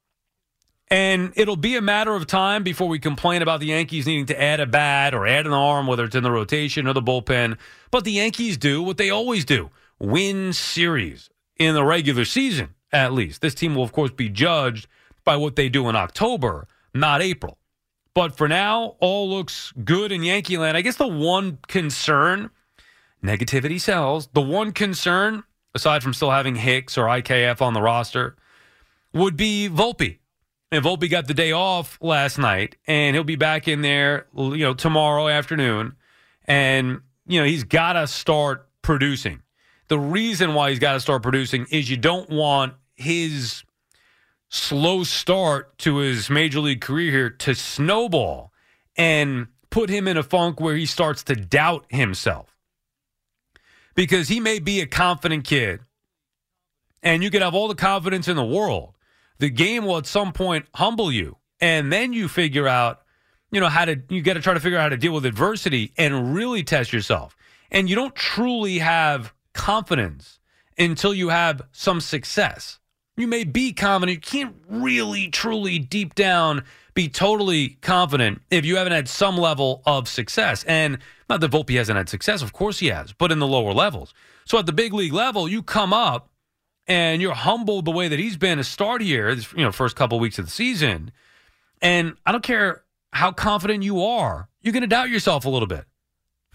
And 0.89 1.33
it'll 1.35 1.57
be 1.57 1.75
a 1.75 1.81
matter 1.81 2.13
of 2.13 2.27
time 2.27 2.63
before 2.63 2.87
we 2.87 2.99
complain 2.99 3.41
about 3.41 3.59
the 3.59 3.67
Yankees 3.67 4.05
needing 4.05 4.27
to 4.27 4.41
add 4.41 4.59
a 4.59 4.65
bat 4.65 5.13
or 5.13 5.25
add 5.25 5.45
an 5.45 5.53
arm, 5.53 5.87
whether 5.87 6.05
it's 6.05 6.15
in 6.15 6.23
the 6.23 6.31
rotation 6.31 6.87
or 6.87 6.93
the 6.93 7.01
bullpen. 7.01 7.57
But 7.91 8.03
the 8.03 8.11
Yankees 8.11 8.57
do 8.57 8.81
what 8.83 8.97
they 8.97 9.09
always 9.09 9.43
do 9.43 9.69
win 9.99 10.53
series 10.53 11.29
in 11.57 11.73
the 11.73 11.83
regular 11.83 12.25
season, 12.25 12.75
at 12.91 13.13
least. 13.13 13.41
This 13.41 13.55
team 13.55 13.75
will, 13.75 13.83
of 13.83 13.91
course, 13.91 14.11
be 14.11 14.29
judged 14.29 14.87
by 15.23 15.35
what 15.35 15.55
they 15.55 15.69
do 15.69 15.89
in 15.89 15.95
October, 15.95 16.67
not 16.93 17.21
April. 17.21 17.57
But 18.13 18.37
for 18.37 18.47
now, 18.47 18.95
all 18.99 19.29
looks 19.29 19.73
good 19.83 20.11
in 20.11 20.23
Yankee 20.23 20.57
land. 20.57 20.77
I 20.77 20.81
guess 20.81 20.97
the 20.97 21.07
one 21.07 21.57
concern, 21.67 22.51
negativity 23.23 23.81
sells. 23.81 24.27
The 24.27 24.41
one 24.41 24.71
concern, 24.71 25.43
aside 25.73 26.03
from 26.03 26.13
still 26.13 26.29
having 26.31 26.55
Hicks 26.55 26.97
or 26.97 27.05
IKF 27.05 27.61
on 27.61 27.73
the 27.73 27.81
roster, 27.81 28.35
would 29.13 29.35
be 29.35 29.67
Volpe. 29.69 30.19
And 30.71 30.83
Volpe 30.83 31.09
got 31.09 31.27
the 31.27 31.33
day 31.33 31.51
off 31.51 31.97
last 32.01 32.37
night, 32.37 32.75
and 32.87 33.15
he'll 33.15 33.23
be 33.23 33.35
back 33.35 33.67
in 33.67 33.81
there, 33.81 34.27
you 34.35 34.57
know, 34.57 34.73
tomorrow 34.73 35.27
afternoon. 35.27 35.95
And, 36.45 37.01
you 37.27 37.39
know, 37.39 37.45
he's 37.45 37.63
got 37.63 37.93
to 37.93 38.07
start 38.07 38.67
producing. 38.81 39.41
The 39.87 39.99
reason 39.99 40.53
why 40.55 40.69
he's 40.69 40.79
got 40.79 40.93
to 40.93 40.99
start 40.99 41.21
producing 41.23 41.67
is 41.69 41.89
you 41.89 41.97
don't 41.97 42.29
want 42.29 42.73
his 42.95 43.63
slow 44.53 45.03
start 45.03 45.75
to 45.79 45.97
his 45.97 46.29
major 46.29 46.59
league 46.59 46.79
career 46.79 47.11
here 47.11 47.29
to 47.31 47.55
snowball 47.55 48.53
and 48.95 49.47
put 49.71 49.89
him 49.89 50.07
in 50.07 50.15
a 50.15 50.21
funk 50.21 50.59
where 50.59 50.75
he 50.75 50.85
starts 50.85 51.23
to 51.23 51.35
doubt 51.35 51.85
himself. 51.89 52.55
Because 53.95 54.27
he 54.27 54.39
may 54.39 54.59
be 54.59 54.79
a 54.79 54.85
confident 54.85 55.43
kid, 55.43 55.79
and 57.01 57.23
you 57.23 57.31
could 57.31 57.41
have 57.41 57.55
all 57.55 57.67
the 57.67 57.75
confidence 57.75 58.27
in 58.27 58.35
the 58.35 58.45
world. 58.45 58.93
The 59.39 59.49
game 59.49 59.85
will 59.85 59.97
at 59.97 60.05
some 60.05 60.31
point 60.33 60.67
humble 60.75 61.11
you, 61.11 61.37
and 61.59 61.91
then 61.91 62.13
you 62.13 62.27
figure 62.27 62.67
out, 62.67 63.01
you 63.51 63.59
know, 63.59 63.69
how 63.69 63.85
to, 63.85 63.99
you 64.09 64.21
got 64.21 64.33
to 64.33 64.39
try 64.39 64.53
to 64.53 64.59
figure 64.59 64.77
out 64.77 64.83
how 64.83 64.89
to 64.89 64.97
deal 64.97 65.13
with 65.13 65.25
adversity 65.25 65.93
and 65.97 66.35
really 66.35 66.63
test 66.63 66.93
yourself. 66.93 67.35
And 67.71 67.89
you 67.89 67.95
don't 67.95 68.15
truly 68.15 68.79
have 68.79 69.33
confidence 69.53 70.39
until 70.77 71.13
you 71.13 71.29
have 71.29 71.63
some 71.71 71.99
success. 72.01 72.79
You 73.15 73.27
may 73.27 73.43
be 73.43 73.73
confident, 73.73 74.15
you 74.15 74.21
can't 74.21 74.55
really, 74.67 75.29
truly, 75.29 75.77
deep 75.77 76.15
down, 76.15 76.63
be 76.95 77.07
totally 77.07 77.77
confident 77.81 78.41
if 78.49 78.65
you 78.65 78.77
haven't 78.77 78.93
had 78.93 79.07
some 79.07 79.37
level 79.37 79.83
of 79.85 80.07
success. 80.07 80.63
And 80.63 80.97
not 81.29 81.39
that 81.41 81.51
Volpe 81.51 81.75
hasn't 81.77 81.97
had 81.97 82.09
success, 82.09 82.41
of 82.41 82.53
course 82.53 82.79
he 82.79 82.87
has, 82.87 83.13
but 83.13 83.31
in 83.31 83.39
the 83.39 83.47
lower 83.47 83.71
levels. 83.71 84.13
So 84.45 84.57
at 84.57 84.65
the 84.65 84.73
big 84.73 84.93
league 84.93 85.13
level, 85.13 85.47
you 85.47 85.61
come 85.61 85.93
up 85.93 86.29
and 86.87 87.21
you're 87.21 87.33
humbled 87.33 87.85
the 87.85 87.91
way 87.91 88.07
that 88.07 88.19
he's 88.19 88.35
been 88.35 88.57
to 88.57 88.63
start 88.63 89.01
here, 89.01 89.29
you 89.31 89.63
know, 89.63 89.71
first 89.71 89.95
couple 89.95 90.19
weeks 90.19 90.39
of 90.39 90.45
the 90.45 90.51
season. 90.51 91.11
And 91.81 92.15
I 92.25 92.31
don't 92.31 92.43
care 92.43 92.83
how 93.11 93.31
confident 93.31 93.83
you 93.83 94.03
are, 94.03 94.49
you're 94.61 94.73
going 94.73 94.81
to 94.81 94.87
doubt 94.87 95.09
yourself 95.09 95.45
a 95.45 95.49
little 95.49 95.67
bit. 95.67 95.85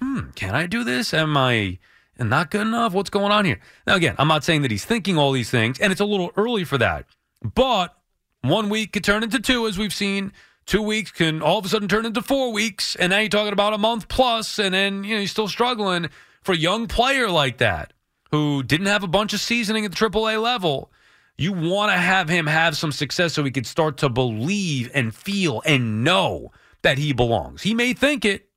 Hmm, 0.01 0.31
can 0.35 0.55
I 0.55 0.67
do 0.67 0.85
this? 0.85 1.15
Am 1.15 1.37
I 1.37 1.79
not 2.19 2.51
good 2.51 2.63
enough? 2.63 2.93
What's 2.93 3.11
going 3.11 3.33
on 3.33 3.45
here? 3.45 3.61
Now, 3.87 3.95
again, 3.95 4.15
I'm 4.19 4.29
not 4.29 4.45
saying 4.45 4.63
that 4.63 4.71
he's 4.71 4.85
thinking 4.85 5.17
all 5.19 5.33
these 5.33 5.51
things, 5.51 5.79
and 5.79 5.93
it's 5.93 6.01
a 6.01 6.05
little 6.05 6.33
early 6.37 6.65
for 6.65 6.79
that. 6.79 7.07
But 7.43 7.97
one 8.43 8.69
week 8.69 8.93
could 8.93 9.05
turn 9.05 9.23
into 9.23 9.41
two, 9.41 9.67
as 9.67 9.79
we've 9.79 9.95
seen. 9.95 10.33
Two 10.67 10.83
weeks 10.83 11.11
can 11.11 11.41
all 11.41 11.59
of 11.59 11.65
a 11.65 11.69
sudden 11.69 11.89
turn 11.89 12.05
into 12.05 12.21
four 12.21 12.53
weeks, 12.53 12.95
and 12.97 13.11
now 13.11 13.21
you're 13.21 13.31
talking 13.31 13.55
about 13.55 13.73
a 13.73 13.79
month 13.79 14.09
plus, 14.09 14.59
and 14.59 14.75
then 14.75 15.03
you 15.03 15.15
know 15.15 15.21
you're 15.21 15.29
still 15.29 15.49
struggling 15.49 16.11
for 16.43 16.53
a 16.53 16.59
young 16.59 16.87
player 16.87 17.31
like 17.31 17.59
that 17.59 17.95
who 18.31 18.63
didn't 18.63 18.87
have 18.87 19.03
a 19.03 19.09
bunch 19.09 19.33
of 19.33 19.41
seasoning 19.41 19.85
at 19.85 19.93
the 19.93 19.97
AAA 19.97 20.43
level. 20.43 20.93
You 21.39 21.53
want 21.53 21.93
to 21.93 21.97
have 21.97 22.29
him 22.29 22.47
have 22.47 22.77
some 22.77 22.93
success 22.93 23.33
so 23.33 23.45
he 23.45 23.51
could 23.51 23.67
start 23.67 23.97
to 23.99 24.09
believe 24.09 24.91
and 24.93 25.15
feel 25.15 25.63
and 25.65 26.05
know 26.05 26.53
that 26.83 26.99
he 26.99 27.13
belongs. 27.13 27.63
He 27.63 27.75
may 27.75 27.93
think 27.93 28.25
it, 28.25 28.49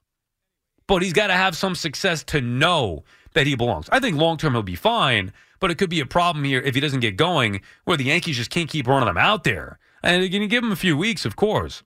but 0.88 1.02
he's 1.02 1.14
got 1.14 1.28
to 1.28 1.34
have 1.34 1.56
some 1.56 1.76
success 1.76 2.24
to 2.26 2.42
know 2.42 3.04
that 3.34 3.48
he 3.48 3.56
belongs. 3.56 3.88
I 3.92 4.00
think 4.00 4.18
long 4.18 4.38
term 4.38 4.54
he'll 4.54 4.64
be 4.64 4.76
fine, 4.76 5.34
but 5.60 5.72
it 5.72 5.78
could 5.78 5.90
be 5.90 6.00
a 6.00 6.06
problem 6.06 6.44
here 6.44 6.62
if 6.62 6.76
he 6.76 6.82
doesn't 6.82 7.00
get 7.00 7.18
going 7.18 7.62
where 7.86 7.98
the 7.98 8.06
Yankees 8.06 8.38
just 8.38 8.50
can't 8.50 8.70
keep 8.70 8.88
running 8.88 9.10
him 9.10 9.18
out 9.18 9.44
there. 9.44 9.80
And 10.04 10.22
going 10.32 10.42
to 10.42 10.48
give 10.48 10.64
him 10.64 10.72
a 10.72 10.78
few 10.78 10.98
weeks, 10.98 11.26
of 11.26 11.36
course, 11.36 11.84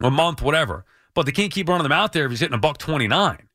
a 0.00 0.10
month, 0.10 0.42
whatever. 0.42 0.84
But 1.14 1.26
they 1.26 1.32
can't 1.32 1.52
keep 1.52 1.68
running 1.68 1.82
them 1.82 1.92
out 1.92 2.12
there 2.12 2.26
if 2.26 2.30
he's 2.30 2.40
hitting 2.40 2.54
a 2.54 2.58
buck 2.58 2.78
29. 2.78 3.48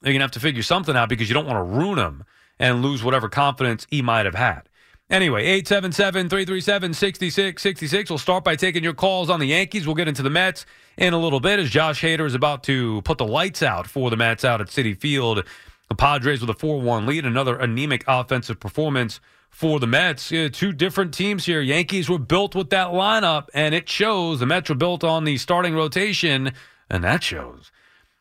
They're 0.00 0.12
going 0.12 0.20
to 0.20 0.24
have 0.24 0.30
to 0.32 0.40
figure 0.40 0.62
something 0.62 0.96
out 0.96 1.08
because 1.08 1.28
you 1.28 1.34
don't 1.34 1.46
want 1.46 1.58
to 1.58 1.62
ruin 1.62 1.98
him 1.98 2.24
and 2.58 2.82
lose 2.82 3.02
whatever 3.02 3.28
confidence 3.28 3.86
he 3.90 4.02
might 4.02 4.26
have 4.26 4.34
had. 4.34 4.68
Anyway, 5.10 5.42
877 5.42 6.28
337 6.28 6.94
6666. 6.94 8.10
We'll 8.10 8.18
start 8.18 8.42
by 8.42 8.56
taking 8.56 8.82
your 8.82 8.94
calls 8.94 9.28
on 9.28 9.38
the 9.38 9.46
Yankees. 9.46 9.86
We'll 9.86 9.96
get 9.96 10.08
into 10.08 10.22
the 10.22 10.30
Mets 10.30 10.64
in 10.96 11.12
a 11.12 11.18
little 11.18 11.40
bit 11.40 11.58
as 11.58 11.68
Josh 11.68 12.02
Hader 12.02 12.24
is 12.24 12.34
about 12.34 12.62
to 12.64 13.02
put 13.02 13.18
the 13.18 13.26
lights 13.26 13.62
out 13.62 13.86
for 13.86 14.08
the 14.08 14.16
Mets 14.16 14.44
out 14.44 14.60
at 14.60 14.68
Citi 14.68 14.96
Field. 14.96 15.44
The 15.88 15.94
Padres 15.94 16.40
with 16.40 16.50
a 16.50 16.54
4 16.54 16.80
1 16.80 17.06
lead, 17.06 17.26
another 17.26 17.56
anemic 17.56 18.04
offensive 18.08 18.58
performance 18.58 19.20
for 19.50 19.78
the 19.78 19.86
Mets. 19.86 20.28
Two 20.28 20.72
different 20.72 21.14
teams 21.14 21.46
here. 21.46 21.60
Yankees 21.60 22.08
were 22.08 22.18
built 22.18 22.54
with 22.54 22.70
that 22.70 22.88
lineup, 22.88 23.48
and 23.54 23.74
it 23.74 23.88
shows. 23.88 24.40
The 24.40 24.46
Mets 24.46 24.68
were 24.68 24.74
built 24.74 25.04
on 25.04 25.24
the 25.24 25.36
starting 25.36 25.74
rotation, 25.74 26.52
and 26.90 27.04
that 27.04 27.22
shows 27.22 27.70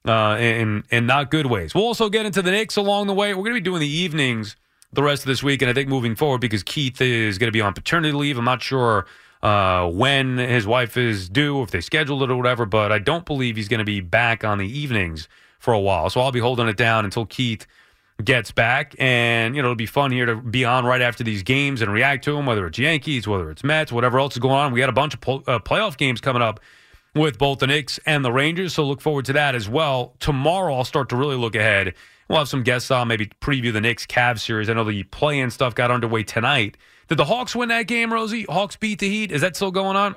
uh, 0.05 0.38
in 0.39 0.84
in 0.91 1.05
not 1.05 1.32
good 1.32 1.46
ways. 1.46 1.74
We'll 1.74 1.86
also 1.86 2.10
get 2.10 2.25
into 2.25 2.41
the 2.41 2.51
Knicks 2.51 2.75
along 2.75 3.08
the 3.08 3.13
way. 3.13 3.34
We're 3.34 3.43
going 3.43 3.55
to 3.55 3.62
be 3.62 3.62
doing 3.62 3.82
the 3.82 3.88
evenings 3.88 4.55
the 4.91 5.03
rest 5.03 5.24
of 5.24 5.27
this 5.27 5.41
week, 5.41 5.62
and 5.62 5.72
I 5.72 5.74
think 5.74 5.89
moving 5.89 6.15
forward 6.15 6.41
because 6.41 6.63
Keith 6.63 7.01
is 7.01 7.38
going 7.38 7.48
to 7.48 7.51
be 7.51 7.62
on 7.62 7.74
paternity 7.74 8.13
leave. 8.13 8.38
I'm 8.38 8.46
not 8.46 8.62
sure 8.62 9.08
uh, 9.41 9.89
when 9.89 10.38
his 10.38 10.67
wife 10.67 10.98
is 10.98 11.29
due, 11.29 11.63
if 11.63 11.72
they 11.72 11.82
scheduled 11.82 12.22
it 12.24 12.29
or 12.29 12.36
whatever, 12.36 12.65
but 12.65 12.91
I 12.91 13.00
don't 13.00 13.25
believe 13.25 13.55
he's 13.55 13.67
going 13.67 13.79
to 13.79 13.86
be 13.86 14.01
back 14.01 14.43
on 14.43 14.60
the 14.60 14.67
evenings 14.67 15.27
for 15.63 15.72
a 15.72 15.79
while. 15.79 16.10
So 16.10 16.20
I'll 16.20 16.34
be 16.34 16.41
holding 16.41 16.67
it 16.67 16.75
down 16.75 17.05
until 17.05 17.25
Keith 17.25 17.65
gets 18.22 18.51
back, 18.51 18.96
and 19.00 19.55
you 19.55 19.62
know 19.62 19.70
it'll 19.70 19.75
be 19.75 19.86
fun 19.86 20.12
here 20.12 20.25
to 20.25 20.36
be 20.36 20.65
on 20.65 20.86
right 20.86 21.01
after 21.01 21.24
these 21.24 21.41
games 21.41 21.82
and 21.82 21.91
react 21.91 22.25
to 22.25 22.36
them, 22.36 22.46
whether 22.46 22.67
it's 22.67 22.77
Yankees, 22.77 23.29
whether 23.29 23.50
it's 23.50 23.63
Mets, 23.63 23.89
whatever 23.89 24.20
else 24.20 24.34
is 24.34 24.39
going 24.39 24.55
on. 24.55 24.74
We 24.74 24.82
got 24.82 24.89
a 24.89 24.93
bunch 24.93 25.13
of 25.13 25.22
po- 25.22 25.43
uh, 25.48 25.60
playoff 25.60 25.96
games 25.96 26.20
coming 26.20 26.41
up 26.41 26.60
with 27.15 27.38
both 27.38 27.60
the 27.60 27.67
Knicks 27.67 27.98
and 28.05 28.25
the 28.25 28.32
Rangers. 28.32 28.74
So 28.74 28.84
look 28.84 29.00
forward 29.00 29.24
to 29.25 29.34
that 29.34 29.55
as 29.55 29.70
well. 29.70 30.15
Tomorrow, 30.20 30.75
I'll 30.75 30.84
start 30.84 31.08
to 31.10 31.15
really 31.15 31.38
look 31.38 31.55
ahead. 31.55 31.93
We'll 32.27 32.39
have 32.39 32.50
some 32.50 32.63
guests 32.63 32.91
on, 32.91 33.08
maybe 33.08 33.27
preview 33.39 33.72
the 33.72 33.82
Knicks 33.82 34.05
Cavs 34.05 34.41
series. 34.41 34.70
I 34.70 34.74
know 34.74 34.84
the 34.84 35.03
play 35.03 35.39
in 35.39 35.50
stuff 35.50 35.75
got 35.75 35.91
underway 35.91 36.24
tonight. 36.24 36.75
Did 37.08 37.17
the 37.17 37.25
Hawks 37.25 37.55
win 37.55 37.70
that 37.70 37.88
game, 37.88 38.12
Rosie? 38.12 38.46
Hawks 38.50 38.75
beat 38.75 39.00
the 39.00 39.10
Heat. 39.10 39.32
Is 39.32 39.41
that 39.41 39.55
still 39.55 39.72
going 39.72 39.96
on? 39.96 40.15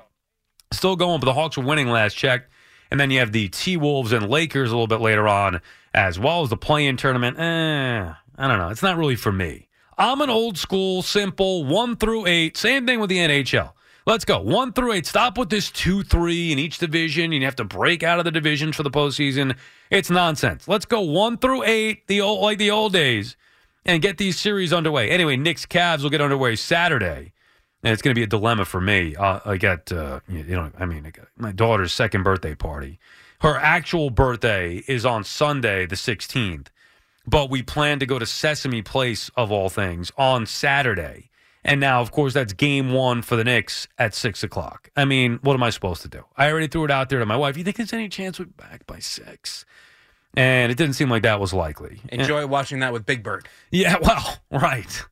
Still 0.73 0.97
going, 0.97 1.21
but 1.21 1.26
the 1.26 1.35
Hawks 1.35 1.57
were 1.57 1.65
winning 1.65 1.88
last 1.88 2.15
check. 2.15 2.49
And 2.90 3.00
then 3.00 3.11
you 3.11 3.19
have 3.19 3.33
the 3.33 3.49
T 3.49 3.76
Wolves 3.76 4.12
and 4.12 4.28
Lakers 4.28 4.71
a 4.71 4.75
little 4.75 4.87
bit 4.87 5.00
later 5.00 5.26
on, 5.26 5.61
as 5.95 6.19
well 6.19 6.43
as 6.43 6.50
the 6.50 6.57
play 6.57 6.87
in 6.87 6.97
tournament. 6.97 7.38
Eh, 7.38 8.12
I 8.38 8.49
don't 8.49 8.59
know. 8.59 8.69
It's 8.69 8.83
not 8.83 8.97
really 8.97 9.16
for 9.16 9.33
me. 9.33 9.69
I'm 9.99 10.21
an 10.21 10.31
old 10.31 10.59
school, 10.59 11.02
simple 11.02 11.64
one 11.64 11.97
through 11.97 12.26
eight. 12.26 12.57
Same 12.57 12.87
thing 12.87 13.00
with 13.00 13.09
the 13.09 13.19
NHL. 13.19 13.73
Let's 14.07 14.25
go. 14.25 14.40
One 14.40 14.73
through 14.73 14.93
eight. 14.93 15.07
Stop 15.07 15.37
with 15.37 15.49
this 15.50 15.71
two, 15.71 16.05
three 16.05 16.52
in 16.52 16.61
each 16.61 16.78
division. 16.78 17.33
You 17.33 17.45
have 17.45 17.57
to 17.57 17.64
break 17.64 18.02
out 18.02 18.21
of 18.21 18.25
the 18.25 18.31
divisions 18.31 18.76
for 18.76 18.85
the 18.85 18.90
postseason. 18.90 19.57
It's 19.90 20.11
nonsense. 20.11 20.69
Let's 20.69 20.85
go 20.85 21.00
one 21.00 21.38
through 21.38 21.64
eight, 21.64 22.07
the 22.07 22.21
old 22.21 22.43
like 22.43 22.59
the 22.59 22.71
old 22.71 22.93
days, 22.93 23.37
and 23.85 24.00
get 24.00 24.19
these 24.19 24.38
series 24.38 24.73
underway. 24.73 25.11
Anyway, 25.11 25.37
Knicks 25.37 25.66
Cavs 25.66 26.02
will 26.02 26.11
get 26.11 26.21
underway 26.21 26.55
Saturday. 26.57 27.33
And 27.87 27.93
it's 27.93 28.02
going 28.02 28.16
to 28.16 28.19
be 28.19 28.25
a 28.25 28.26
dilemma 28.26 28.64
for 28.64 28.81
me. 28.81 29.14
Uh, 29.14 29.38
I 29.45 29.59
got, 29.59 29.93
uh, 29.93 30.19
you 30.28 30.43
know, 30.43 30.73
I 30.76 30.87
mean, 30.87 31.07
I 31.07 31.11
got 31.11 31.28
my 31.37 31.52
daughter's 31.52 31.93
second 31.93 32.25
birthday 32.25 32.57
party. 32.57 32.99
Her 33.43 33.57
actual 33.57 34.11
birthday 34.11 34.83
is 34.88 35.07
on 35.07 35.23
Sunday, 35.23 35.87
the 35.87 35.95
16th, 35.95 36.66
but 37.28 37.49
we 37.49 37.62
plan 37.62 38.00
to 38.00 38.07
go 38.07 38.19
to 38.19 38.26
Sesame 38.26 38.83
Place, 38.83 39.31
of 39.37 39.52
all 39.52 39.69
things, 39.69 40.11
on 40.19 40.47
Saturday. 40.47 41.31
And 41.62 41.78
now, 41.78 42.00
of 42.00 42.11
course, 42.11 42.35
that's 42.35 42.52
game 42.52 42.90
one 42.93 43.23
for 43.23 43.37
the 43.37 43.45
Knicks 43.45 43.87
at 43.99 44.16
six 44.16 44.43
o'clock. 44.43 44.90
I 44.97 45.05
mean, 45.05 45.38
what 45.43 45.55
am 45.55 45.62
I 45.62 45.71
supposed 45.71 46.02
to 46.02 46.09
do? 46.09 46.25
I 46.37 46.50
already 46.50 46.66
threw 46.66 46.87
it 46.87 46.90
out 46.90 47.09
there 47.09 47.21
to 47.21 47.26
my 47.26 47.37
wife. 47.37 47.57
You 47.57 47.62
think 47.62 47.76
there's 47.76 47.93
any 47.93 48.09
chance 48.09 48.40
we're 48.40 48.47
back 48.47 48.85
by 48.88 48.99
six? 48.99 49.64
And 50.37 50.73
it 50.73 50.75
didn't 50.76 50.95
seem 50.95 51.09
like 51.09 51.23
that 51.23 51.38
was 51.38 51.55
likely. 51.55 52.00
Enjoy 52.09 52.49
watching 52.49 52.81
that 52.81 52.93
with 52.93 53.07
Big 53.07 53.23
Bird. 53.23 53.47
Yeah, 53.71 53.95
well, 54.02 54.38
right. 54.50 55.05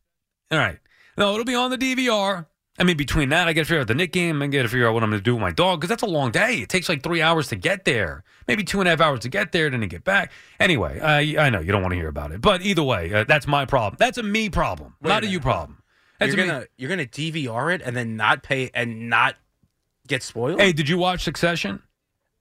All 0.50 0.58
right. 0.58 0.80
No, 1.16 1.34
it'll 1.34 1.44
be 1.44 1.54
on 1.54 1.70
the 1.70 1.78
DVR. 1.78 2.46
I 2.78 2.82
mean, 2.82 2.96
between 2.96 3.28
that, 3.28 3.46
I 3.46 3.52
got 3.52 3.60
to 3.62 3.64
figure 3.66 3.80
out 3.82 3.86
the 3.86 3.94
Nick 3.94 4.10
game. 4.12 4.42
I 4.42 4.48
got 4.48 4.62
to 4.62 4.68
figure 4.68 4.88
out 4.88 4.94
what 4.94 5.04
I'm 5.04 5.10
going 5.10 5.20
to 5.20 5.24
do 5.24 5.34
with 5.34 5.40
my 5.42 5.52
dog 5.52 5.80
because 5.80 5.88
that's 5.90 6.02
a 6.02 6.06
long 6.06 6.32
day. 6.32 6.56
It 6.56 6.68
takes 6.68 6.88
like 6.88 7.02
three 7.04 7.22
hours 7.22 7.46
to 7.48 7.56
get 7.56 7.84
there, 7.84 8.24
maybe 8.48 8.64
two 8.64 8.80
and 8.80 8.88
a 8.88 8.90
half 8.90 9.00
hours 9.00 9.20
to 9.20 9.28
get 9.28 9.52
there, 9.52 9.70
then 9.70 9.80
to 9.80 9.86
get 9.86 10.02
back. 10.02 10.32
Anyway, 10.58 10.98
I 11.00 11.46
I 11.46 11.50
know 11.50 11.60
you 11.60 11.70
don't 11.70 11.82
want 11.82 11.92
to 11.92 11.96
hear 11.96 12.08
about 12.08 12.32
it, 12.32 12.40
but 12.40 12.62
either 12.62 12.82
way, 12.82 13.14
uh, 13.14 13.24
that's 13.24 13.46
my 13.46 13.64
problem. 13.64 13.96
That's 14.00 14.18
a 14.18 14.24
me 14.24 14.50
problem, 14.50 14.94
Wait 15.00 15.08
not 15.08 15.18
a 15.18 15.20
minute. 15.22 15.32
you 15.32 15.40
problem. 15.40 15.82
That's 16.18 16.34
You're 16.34 16.44
a 16.44 16.48
gonna 16.48 16.64
you're 16.76 16.90
gonna 16.90 17.06
DVR 17.06 17.74
it 17.74 17.82
and 17.84 17.96
then 17.96 18.16
not 18.16 18.42
pay 18.42 18.70
and 18.74 19.08
not 19.08 19.36
get 20.08 20.22
spoiled. 20.24 20.60
Hey, 20.60 20.72
did 20.72 20.88
you 20.88 20.98
watch 20.98 21.22
Succession? 21.22 21.80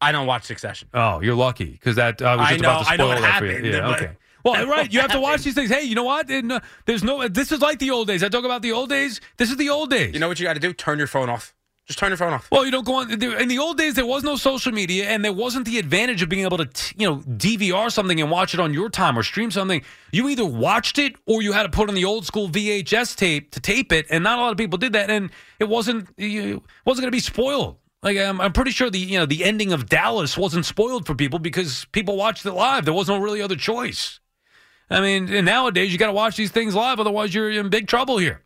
I 0.01 0.11
don't 0.11 0.25
watch 0.27 0.43
Succession. 0.43 0.89
Oh, 0.93 1.21
you're 1.21 1.35
lucky 1.35 1.65
because 1.71 1.95
that 1.97 2.21
I 2.23 2.35
was 2.35 2.47
I 2.47 2.51
just 2.53 2.63
know- 2.63 2.69
about 2.71 2.85
to 2.85 2.91
I 2.91 2.95
know 2.97 3.03
spoil 3.05 3.15
what 3.15 3.21
that 3.21 3.39
for 3.39 3.45
you. 3.45 3.51
happened, 3.53 3.73
Yeah, 3.73 3.89
okay. 3.89 4.17
Well, 4.43 4.67
right, 4.67 4.91
you 4.91 4.99
have 4.99 5.11
to 5.11 5.19
watch 5.19 5.43
these 5.43 5.53
things. 5.53 5.69
Hey, 5.69 5.83
you 5.83 5.95
know 5.95 6.03
what? 6.03 6.27
There's 6.27 7.03
no. 7.03 7.27
This 7.27 7.51
is 7.51 7.61
like 7.61 7.79
the 7.79 7.91
old 7.91 8.07
days. 8.07 8.23
I 8.23 8.29
talk 8.29 8.43
about 8.45 8.61
the 8.61 8.71
old 8.71 8.89
days. 8.89 9.21
This 9.37 9.49
is 9.49 9.57
the 9.57 9.69
old 9.69 9.89
days. 9.89 10.13
You 10.13 10.19
know 10.19 10.27
what 10.27 10.39
you 10.39 10.45
got 10.45 10.53
to 10.53 10.59
do? 10.59 10.73
Turn 10.73 10.97
your 10.97 11.07
phone 11.07 11.29
off. 11.29 11.55
Just 11.85 11.99
turn 11.99 12.11
your 12.11 12.17
phone 12.17 12.31
off. 12.31 12.49
Well, 12.49 12.63
you 12.63 12.71
don't 12.71 12.85
go 12.85 12.95
on. 12.95 13.11
In 13.11 13.49
the 13.49 13.59
old 13.59 13.77
days, 13.77 13.95
there 13.95 14.05
was 14.05 14.23
no 14.23 14.37
social 14.37 14.71
media, 14.71 15.09
and 15.09 15.23
there 15.23 15.33
wasn't 15.33 15.65
the 15.65 15.79
advantage 15.79 16.21
of 16.21 16.29
being 16.29 16.45
able 16.45 16.57
to, 16.57 16.65
t- 16.65 16.95
you 16.97 17.09
know, 17.09 17.17
DVR 17.17 17.91
something 17.91 18.21
and 18.21 18.31
watch 18.31 18.53
it 18.53 18.61
on 18.61 18.73
your 18.73 18.89
time 18.89 19.19
or 19.19 19.23
stream 19.23 19.51
something. 19.51 19.81
You 20.13 20.29
either 20.29 20.45
watched 20.45 20.97
it 20.97 21.15
or 21.27 21.41
you 21.41 21.51
had 21.51 21.63
to 21.63 21.69
put 21.69 21.89
on 21.89 21.95
the 21.95 22.05
old 22.05 22.25
school 22.25 22.47
VHS 22.47 23.17
tape 23.17 23.51
to 23.51 23.59
tape 23.59 23.91
it, 23.91 24.05
and 24.09 24.23
not 24.23 24.39
a 24.39 24.41
lot 24.41 24.51
of 24.51 24.57
people 24.57 24.77
did 24.77 24.93
that, 24.93 25.09
and 25.09 25.29
it 25.59 25.67
wasn't 25.67 26.07
you 26.17 26.63
wasn't 26.85 27.03
going 27.03 27.11
to 27.11 27.15
be 27.15 27.19
spoiled. 27.19 27.77
Like 28.01 28.17
I'm, 28.17 28.39
I'm 28.39 28.53
pretty 28.53 28.71
sure 28.71 28.89
the 28.89 28.99
you 28.99 29.19
know 29.19 29.25
the 29.25 29.43
ending 29.43 29.73
of 29.73 29.87
Dallas 29.89 30.37
wasn't 30.37 30.65
spoiled 30.65 31.05
for 31.05 31.15
people 31.15 31.39
because 31.39 31.85
people 31.91 32.15
watched 32.15 32.45
it 32.45 32.53
live. 32.53 32.85
There 32.85 32.93
was 32.93 33.09
no 33.09 33.17
really 33.17 33.41
other 33.41 33.57
choice. 33.57 34.21
I 34.89 35.01
mean, 35.01 35.33
and 35.33 35.45
nowadays 35.45 35.91
you 35.91 35.97
got 35.97 36.07
to 36.07 36.13
watch 36.13 36.35
these 36.35 36.51
things 36.51 36.75
live, 36.75 36.99
otherwise 36.99 37.33
you're 37.33 37.49
in 37.51 37.69
big 37.69 37.87
trouble 37.87 38.17
here. 38.17 38.43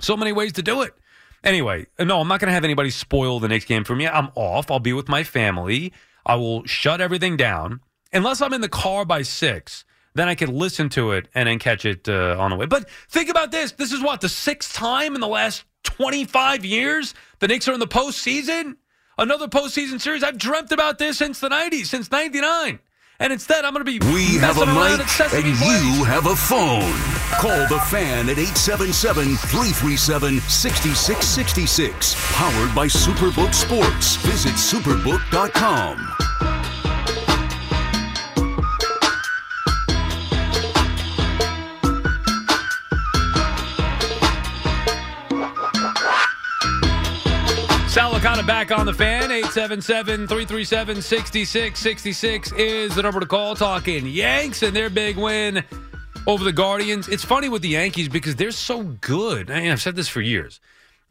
So 0.00 0.16
many 0.16 0.32
ways 0.32 0.52
to 0.54 0.62
do 0.62 0.82
it. 0.82 0.94
Anyway, 1.42 1.86
no, 1.98 2.20
I'm 2.20 2.28
not 2.28 2.40
going 2.40 2.48
to 2.48 2.54
have 2.54 2.64
anybody 2.64 2.90
spoil 2.90 3.40
the 3.40 3.48
next 3.48 3.64
game 3.66 3.84
for 3.84 3.94
me. 3.94 4.06
I'm 4.06 4.30
off. 4.34 4.70
I'll 4.70 4.78
be 4.78 4.92
with 4.92 5.08
my 5.08 5.24
family. 5.24 5.92
I 6.26 6.34
will 6.36 6.64
shut 6.66 7.00
everything 7.00 7.36
down 7.36 7.80
unless 8.12 8.42
I'm 8.42 8.52
in 8.52 8.60
the 8.60 8.68
car 8.68 9.04
by 9.04 9.22
six. 9.22 9.84
Then 10.14 10.28
I 10.28 10.34
can 10.34 10.52
listen 10.52 10.88
to 10.90 11.12
it 11.12 11.28
and 11.34 11.48
then 11.48 11.58
catch 11.58 11.84
it 11.84 12.08
uh, 12.08 12.36
on 12.38 12.50
the 12.50 12.56
way. 12.56 12.66
But 12.66 12.90
think 13.08 13.30
about 13.30 13.52
this. 13.52 13.72
This 13.72 13.92
is 13.92 14.02
what 14.02 14.20
the 14.20 14.28
sixth 14.28 14.74
time 14.74 15.14
in 15.14 15.20
the 15.20 15.28
last 15.28 15.64
25 15.84 16.64
years 16.64 17.14
the 17.38 17.48
Knicks 17.48 17.68
are 17.68 17.72
in 17.72 17.80
the 17.80 17.86
postseason. 17.86 18.76
Another 19.16 19.48
postseason 19.48 20.00
series. 20.00 20.22
I've 20.22 20.38
dreamt 20.38 20.72
about 20.72 20.98
this 20.98 21.18
since 21.18 21.40
the 21.40 21.48
90s, 21.48 21.86
since 21.86 22.10
99. 22.10 22.80
And 23.20 23.34
instead, 23.34 23.66
I'm 23.66 23.74
going 23.74 23.84
to 23.84 23.98
be 23.98 23.98
We 24.12 24.38
have 24.38 24.56
a 24.56 24.66
mic 24.66 25.00
and 25.34 25.46
you 25.46 26.04
have 26.04 26.26
a 26.26 26.34
phone. 26.34 26.90
Call 27.38 27.68
the 27.68 27.78
fan 27.90 28.30
at 28.30 28.38
877 28.38 29.36
337 29.36 30.40
6666. 30.40 32.16
Powered 32.34 32.74
by 32.74 32.86
Superbook 32.86 33.54
Sports. 33.54 34.16
Visit 34.16 34.54
superbook.com. 34.54 36.49
Licata 48.20 48.46
back 48.46 48.70
on 48.70 48.84
the 48.84 48.92
fan. 48.92 49.30
877 49.30 50.26
337 50.26 51.00
6666 51.00 52.52
is 52.52 52.94
the 52.94 53.02
number 53.02 53.18
to 53.18 53.24
call. 53.24 53.56
Talking 53.56 54.06
Yanks 54.06 54.62
and 54.62 54.76
their 54.76 54.90
big 54.90 55.16
win 55.16 55.64
over 56.26 56.44
the 56.44 56.52
Guardians. 56.52 57.08
It's 57.08 57.24
funny 57.24 57.48
with 57.48 57.62
the 57.62 57.70
Yankees 57.70 58.10
because 58.10 58.36
they're 58.36 58.50
so 58.50 58.82
good. 58.82 59.50
I 59.50 59.62
mean, 59.62 59.70
I've 59.70 59.80
said 59.80 59.96
this 59.96 60.06
for 60.06 60.20
years. 60.20 60.60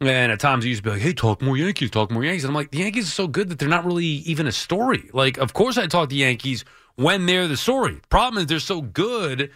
And 0.00 0.30
at 0.30 0.38
times 0.38 0.64
I 0.64 0.68
used 0.68 0.84
to 0.84 0.88
be 0.88 0.94
like, 0.94 1.02
hey, 1.02 1.12
talk 1.12 1.42
more 1.42 1.56
Yankees, 1.56 1.90
talk 1.90 2.12
more 2.12 2.22
Yankees. 2.22 2.44
And 2.44 2.52
I'm 2.52 2.54
like, 2.54 2.70
the 2.70 2.78
Yankees 2.78 3.08
are 3.08 3.12
so 3.12 3.26
good 3.26 3.48
that 3.48 3.58
they're 3.58 3.68
not 3.68 3.84
really 3.84 4.04
even 4.04 4.46
a 4.46 4.52
story. 4.52 5.10
Like, 5.12 5.36
of 5.38 5.52
course 5.52 5.78
I 5.78 5.88
talk 5.88 6.10
the 6.10 6.14
Yankees 6.14 6.64
when 6.94 7.26
they're 7.26 7.48
the 7.48 7.56
story. 7.56 7.98
Problem 8.08 8.40
is 8.40 8.46
they're 8.46 8.60
so 8.60 8.82
good 8.82 9.50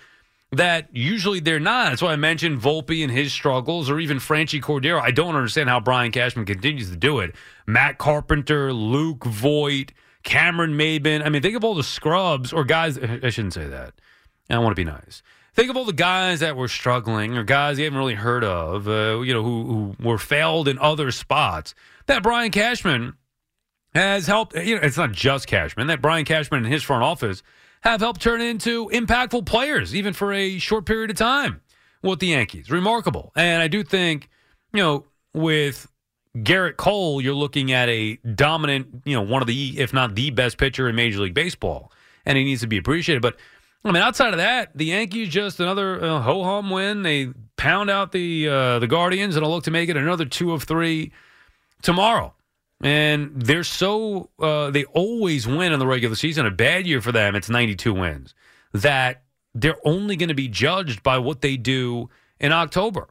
that 0.54 0.88
usually 0.92 1.40
they're 1.40 1.60
not. 1.60 1.90
That's 1.90 2.02
why 2.02 2.12
I 2.12 2.16
mentioned 2.16 2.60
Volpe 2.60 3.02
and 3.02 3.12
his 3.12 3.32
struggles, 3.32 3.88
or 3.88 3.98
even 4.00 4.18
Franchy 4.18 4.60
Cordero. 4.60 5.00
I 5.00 5.10
don't 5.10 5.36
understand 5.36 5.68
how 5.68 5.80
Brian 5.80 6.12
Cashman 6.12 6.46
continues 6.46 6.90
to 6.90 6.96
do 6.96 7.20
it. 7.20 7.34
Matt 7.66 7.98
Carpenter, 7.98 8.72
Luke 8.72 9.24
Voit, 9.24 9.92
Cameron 10.22 10.72
Maybin. 10.72 11.24
I 11.24 11.28
mean, 11.28 11.42
think 11.42 11.56
of 11.56 11.64
all 11.64 11.74
the 11.74 11.82
scrubs 11.82 12.52
or 12.52 12.64
guys. 12.64 12.98
I 12.98 13.30
shouldn't 13.30 13.54
say 13.54 13.66
that. 13.68 13.94
I 14.50 14.58
want 14.58 14.72
to 14.72 14.80
be 14.80 14.84
nice. 14.84 15.22
Think 15.54 15.70
of 15.70 15.76
all 15.76 15.84
the 15.84 15.92
guys 15.92 16.40
that 16.40 16.56
were 16.56 16.68
struggling 16.68 17.38
or 17.38 17.44
guys 17.44 17.78
you 17.78 17.84
haven't 17.84 17.98
really 17.98 18.14
heard 18.14 18.42
of, 18.42 18.88
uh, 18.88 19.20
you 19.20 19.32
know, 19.32 19.42
who, 19.42 19.64
who 19.64 20.08
were 20.08 20.18
failed 20.18 20.66
in 20.66 20.78
other 20.80 21.12
spots. 21.12 21.74
That 22.06 22.22
Brian 22.24 22.50
Cashman 22.50 23.14
has 23.94 24.26
helped. 24.26 24.56
You 24.56 24.76
know, 24.76 24.82
it's 24.82 24.96
not 24.96 25.12
just 25.12 25.46
Cashman. 25.46 25.86
That 25.86 26.02
Brian 26.02 26.24
Cashman 26.24 26.64
and 26.64 26.72
his 26.72 26.82
front 26.82 27.04
office 27.04 27.42
have 27.84 28.00
helped 28.00 28.20
turn 28.20 28.40
into 28.40 28.88
impactful 28.88 29.44
players, 29.46 29.94
even 29.94 30.12
for 30.12 30.32
a 30.32 30.58
short 30.58 30.86
period 30.86 31.10
of 31.10 31.16
time 31.16 31.60
with 32.02 32.18
the 32.18 32.28
Yankees. 32.28 32.70
Remarkable. 32.70 33.30
And 33.36 33.62
I 33.62 33.68
do 33.68 33.82
think, 33.82 34.28
you 34.72 34.82
know, 34.82 35.04
with 35.34 35.86
Gerrit 36.38 36.76
Cole, 36.76 37.20
you're 37.20 37.34
looking 37.34 37.72
at 37.72 37.88
a 37.88 38.16
dominant, 38.16 39.02
you 39.04 39.14
know, 39.14 39.22
one 39.22 39.42
of 39.42 39.48
the, 39.48 39.78
if 39.78 39.92
not 39.92 40.14
the 40.14 40.30
best 40.30 40.56
pitcher 40.56 40.88
in 40.88 40.96
Major 40.96 41.20
League 41.20 41.34
Baseball, 41.34 41.92
and 42.24 42.38
he 42.38 42.44
needs 42.44 42.62
to 42.62 42.66
be 42.66 42.78
appreciated. 42.78 43.20
But 43.20 43.36
I 43.84 43.92
mean, 43.92 44.02
outside 44.02 44.32
of 44.32 44.38
that, 44.38 44.70
the 44.74 44.86
Yankees 44.86 45.28
just 45.28 45.60
another 45.60 46.02
uh, 46.02 46.20
ho 46.20 46.42
hum 46.42 46.70
win. 46.70 47.02
They 47.02 47.28
pound 47.58 47.90
out 47.90 48.12
the 48.12 48.48
uh, 48.48 48.78
the 48.78 48.86
Guardians, 48.86 49.36
and 49.36 49.44
will 49.44 49.52
look 49.52 49.64
to 49.64 49.70
make 49.70 49.90
it 49.90 49.96
another 49.96 50.24
two 50.24 50.52
of 50.52 50.62
three 50.62 51.12
tomorrow. 51.82 52.32
And 52.84 53.32
they're 53.34 53.64
so 53.64 54.28
uh, 54.38 54.70
they 54.70 54.84
always 54.84 55.46
win 55.46 55.72
in 55.72 55.78
the 55.78 55.86
regular 55.86 56.14
season. 56.16 56.44
A 56.44 56.50
bad 56.50 56.86
year 56.86 57.00
for 57.00 57.12
them, 57.12 57.34
it's 57.34 57.48
92 57.48 57.94
wins. 57.94 58.34
That 58.74 59.22
they're 59.54 59.78
only 59.86 60.16
going 60.16 60.28
to 60.28 60.34
be 60.34 60.48
judged 60.48 61.02
by 61.02 61.16
what 61.18 61.40
they 61.40 61.56
do 61.56 62.10
in 62.38 62.52
October. 62.52 63.08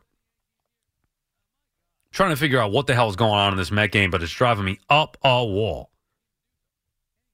trying 2.11 2.29
to 2.29 2.35
figure 2.35 2.59
out 2.59 2.71
what 2.71 2.85
the 2.85 2.93
hell 2.93 3.09
is 3.09 3.15
going 3.15 3.33
on 3.33 3.51
in 3.51 3.57
this 3.57 3.71
Met 3.71 3.91
game, 3.91 4.11
but 4.11 4.21
it's 4.21 4.31
driving 4.31 4.65
me 4.65 4.77
up 4.91 5.17
a 5.23 5.43
wall. 5.43 5.89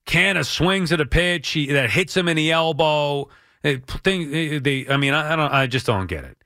Canha 0.05 0.45
swings 0.45 0.93
at 0.93 1.01
a 1.01 1.05
pitch 1.05 1.49
he, 1.49 1.67
that 1.73 1.91
hits 1.91 2.15
him 2.15 2.29
in 2.29 2.37
the 2.37 2.51
elbow. 2.51 3.29
It, 3.63 3.85
thing, 3.85 4.63
they, 4.63 4.87
I 4.87 4.95
mean, 4.95 5.13
I, 5.13 5.33
I 5.33 5.35
don't, 5.35 5.53
I 5.53 5.67
just 5.67 5.85
don't 5.85 6.07
get 6.07 6.23
it. 6.23 6.38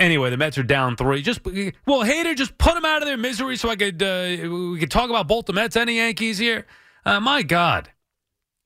Anyway, 0.00 0.30
the 0.30 0.36
Mets 0.36 0.56
are 0.58 0.62
down 0.62 0.94
three. 0.96 1.22
Just 1.22 1.44
well, 1.44 2.04
Hader, 2.04 2.36
just 2.36 2.56
put 2.56 2.74
them 2.74 2.84
out 2.84 3.02
of 3.02 3.08
their 3.08 3.16
misery 3.16 3.56
so 3.56 3.68
I 3.68 3.74
could 3.74 4.00
uh, 4.02 4.48
we 4.48 4.78
could 4.78 4.92
talk 4.92 5.10
about 5.10 5.26
both 5.26 5.46
the 5.46 5.52
Mets 5.52 5.76
and 5.76 5.88
the 5.88 5.94
Yankees 5.94 6.38
here. 6.38 6.66
Uh, 7.04 7.18
my 7.18 7.42
God, 7.42 7.90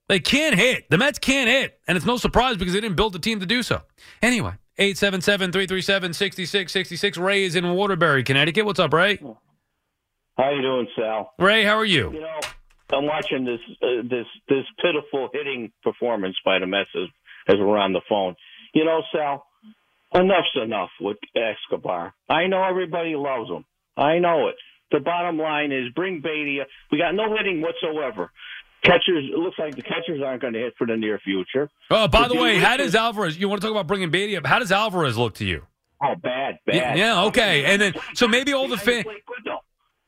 they 0.09 0.21
can't 0.21 0.55
hit. 0.55 0.91
The 0.91 0.99
Mets 0.99 1.19
can't 1.19 1.49
hit, 1.49 1.81
and 1.89 1.97
it's 1.97 2.05
no 2.05 2.19
surprise 2.19 2.59
because 2.59 2.75
they 2.75 2.81
didn't 2.81 2.97
build 2.97 3.15
the 3.15 3.19
team 3.19 3.41
to 3.41 3.47
do 3.47 3.63
so. 3.63 3.81
Anyway, 4.21 4.53
877-337-6666. 4.79 7.19
Ray 7.19 7.45
is 7.45 7.57
in 7.57 7.67
Waterbury, 7.73 8.25
Connecticut. 8.25 8.67
What's 8.67 8.81
up, 8.81 8.93
Ray? 8.93 9.19
How 10.37 10.51
you 10.51 10.61
doing, 10.61 10.87
Sal? 10.97 11.33
Ray, 11.39 11.65
how 11.65 11.79
are 11.79 11.85
you? 11.85 12.13
You 12.13 12.21
know, 12.21 12.41
I'm 12.93 13.07
watching 13.07 13.47
this 13.47 13.61
uh, 13.83 14.03
this 14.03 14.27
this 14.49 14.65
pitiful 14.83 15.31
hitting 15.33 15.73
performance 15.83 16.37
by 16.45 16.59
the 16.59 16.67
Mets 16.67 16.91
as, 16.95 17.09
as 17.49 17.57
we're 17.59 17.79
on 17.79 17.95
the 17.95 18.03
phone. 18.07 18.37
You 18.75 18.85
know, 18.85 19.01
Sal, 19.15 19.47
enough's 20.15 20.57
enough 20.63 20.91
with 21.01 21.19
Escobar. 21.35 22.15
I 22.29 22.47
know 22.47 22.63
everybody 22.65 23.15
loves 23.15 23.49
him. 23.49 23.65
I 23.97 24.19
know 24.19 24.49
it. 24.49 24.57
The 24.91 25.01
bottom 25.01 25.39
line 25.39 25.73
is 25.73 25.93
bring 25.95 26.21
Baty. 26.21 26.61
We 26.91 26.99
got 26.99 27.15
no 27.15 27.35
hitting 27.35 27.61
whatsoever. 27.61 28.31
Catchers, 28.83 29.31
it 29.33 29.39
looks 29.39 29.59
like 29.59 29.77
the 29.77 29.83
catchers 29.83 30.21
aren't 30.25 30.43
going 30.43 30.55
to 30.55 30.59
hit 30.59 30.75
for 30.77 30.87
the 30.87 30.97
near 30.97 31.19
future. 31.21 31.71
Oh, 31.91 32.09
by 32.09 32.27
the 32.27 32.35
But 32.35 32.43
way, 32.43 32.59
how 32.59 32.77
does 32.77 32.95
Alvarez? 32.95 33.39
You 33.39 33.49
want 33.49 33.61
to 33.61 33.67
talk 33.67 33.71
about 33.73 33.87
bringing 33.87 34.11
Baty 34.11 34.37
up? 34.37 34.45
How 34.45 34.59
does 34.59 34.73
Alvarez 34.73 35.17
look 35.17 35.35
to 35.37 35.45
you? 35.45 35.63
Oh, 36.03 36.17
bad, 36.17 36.59
Yeah, 36.67 36.81
bad. 36.81 36.99
yeah, 36.99 37.25
okay. 37.27 37.65
And 37.67 37.81
then 37.81 37.95
so 38.15 38.27
maybe 38.27 38.53
all 38.53 38.69
the 38.69 38.77
fans. 38.77 39.07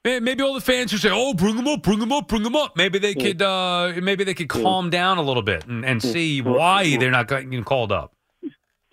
Maybe 0.04 0.42
all 0.42 0.52
the 0.52 0.60
fans 0.60 0.92
who 0.92 0.98
say, 0.98 1.08
"Oh, 1.10 1.32
bring 1.32 1.56
him 1.56 1.66
up, 1.66 1.82
bring 1.82 1.98
him 1.98 2.12
up, 2.12 2.28
bring 2.28 2.44
him 2.44 2.54
up." 2.54 2.76
Maybe 2.76 2.98
they 2.98 3.14
hmm. 3.14 3.20
could, 3.20 3.40
uh, 3.40 3.94
maybe 4.02 4.24
they 4.24 4.34
could 4.34 4.52
hmm. 4.52 4.62
calm 4.62 4.90
down 4.90 5.16
a 5.16 5.22
little 5.22 5.42
bit 5.42 5.64
and, 5.66 5.82
and 5.82 6.02
hmm. 6.02 6.08
see 6.08 6.42
why 6.42 6.98
they're 6.98 7.10
not 7.10 7.26
getting 7.26 7.64
called 7.64 7.90
up. 7.90 8.12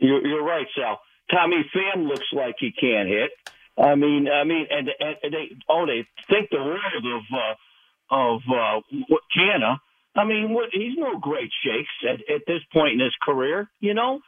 You're, 0.02 0.26
you're 0.26 0.44
right, 0.44 0.68
Sal. 0.76 1.00
Tommy 1.32 1.64
Pham 1.74 2.08
looks 2.08 2.28
like 2.34 2.56
he 2.60 2.72
can't 2.72 3.08
hit. 3.08 3.32
I 3.78 3.96
mean, 3.96 4.28
I 4.28 4.44
mean, 4.44 4.66
and, 4.70 4.90
and 5.00 5.34
they 5.34 5.56
oh 5.70 5.86
they 5.86 6.06
think 6.30 6.50
the 6.50 6.58
world 6.58 7.06
of 7.06 7.22
uh, 7.32 8.16
of 8.16 8.42
uh, 8.50 8.82
what 9.08 9.22
Canha. 9.36 9.78
I 10.14 10.26
mean, 10.26 10.54
what, 10.54 10.70
he's 10.74 10.98
no 10.98 11.18
great 11.20 11.50
shakes 11.64 11.90
at, 12.04 12.20
at 12.34 12.42
this 12.46 12.60
point 12.74 12.96
in 12.96 13.00
his 13.00 13.16
career. 13.22 13.70
You 13.80 13.94
know, 13.94 14.20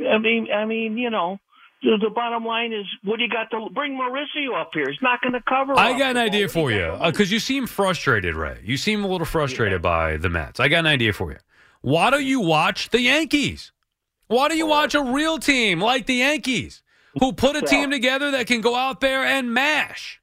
I 0.00 0.18
mean, 0.18 0.48
I 0.52 0.64
mean, 0.64 0.98
you 0.98 1.10
know, 1.10 1.38
the, 1.82 1.96
the 2.02 2.10
bottom 2.10 2.44
line 2.44 2.72
is, 2.72 2.86
what 3.04 3.18
do 3.18 3.22
you 3.22 3.30
got 3.30 3.50
to 3.52 3.70
bring 3.72 3.92
Mauricio 3.92 4.60
up 4.60 4.70
here? 4.74 4.88
He's 4.88 5.00
not 5.00 5.20
going 5.20 5.34
to 5.34 5.42
cover. 5.48 5.78
I 5.78 5.96
got 5.96 6.12
an 6.12 6.16
idea 6.16 6.48
for 6.48 6.72
you 6.72 6.96
because 7.04 7.30
you 7.30 7.38
seem 7.38 7.68
frustrated, 7.68 8.34
Ray. 8.34 8.58
You 8.64 8.76
seem 8.76 9.04
a 9.04 9.06
little 9.06 9.26
frustrated 9.26 9.80
by 9.80 10.16
the 10.16 10.28
Mets. 10.28 10.58
I 10.58 10.66
got 10.66 10.80
an 10.80 10.86
idea 10.86 11.12
for 11.12 11.30
you. 11.30 11.38
Why 11.82 12.10
don't 12.10 12.24
you 12.24 12.40
watch 12.40 12.90
the 12.90 13.00
Yankees? 13.00 13.70
Why 14.32 14.48
don't 14.48 14.56
you 14.56 14.66
watch 14.66 14.94
a 14.94 15.02
real 15.02 15.38
team 15.38 15.80
like 15.80 16.06
the 16.06 16.14
Yankees 16.14 16.82
who 17.20 17.32
put 17.32 17.54
a 17.56 17.62
team 17.62 17.90
together 17.90 18.30
that 18.30 18.46
can 18.46 18.62
go 18.62 18.74
out 18.74 19.00
there 19.00 19.22
and 19.22 19.52
mash? 19.52 20.20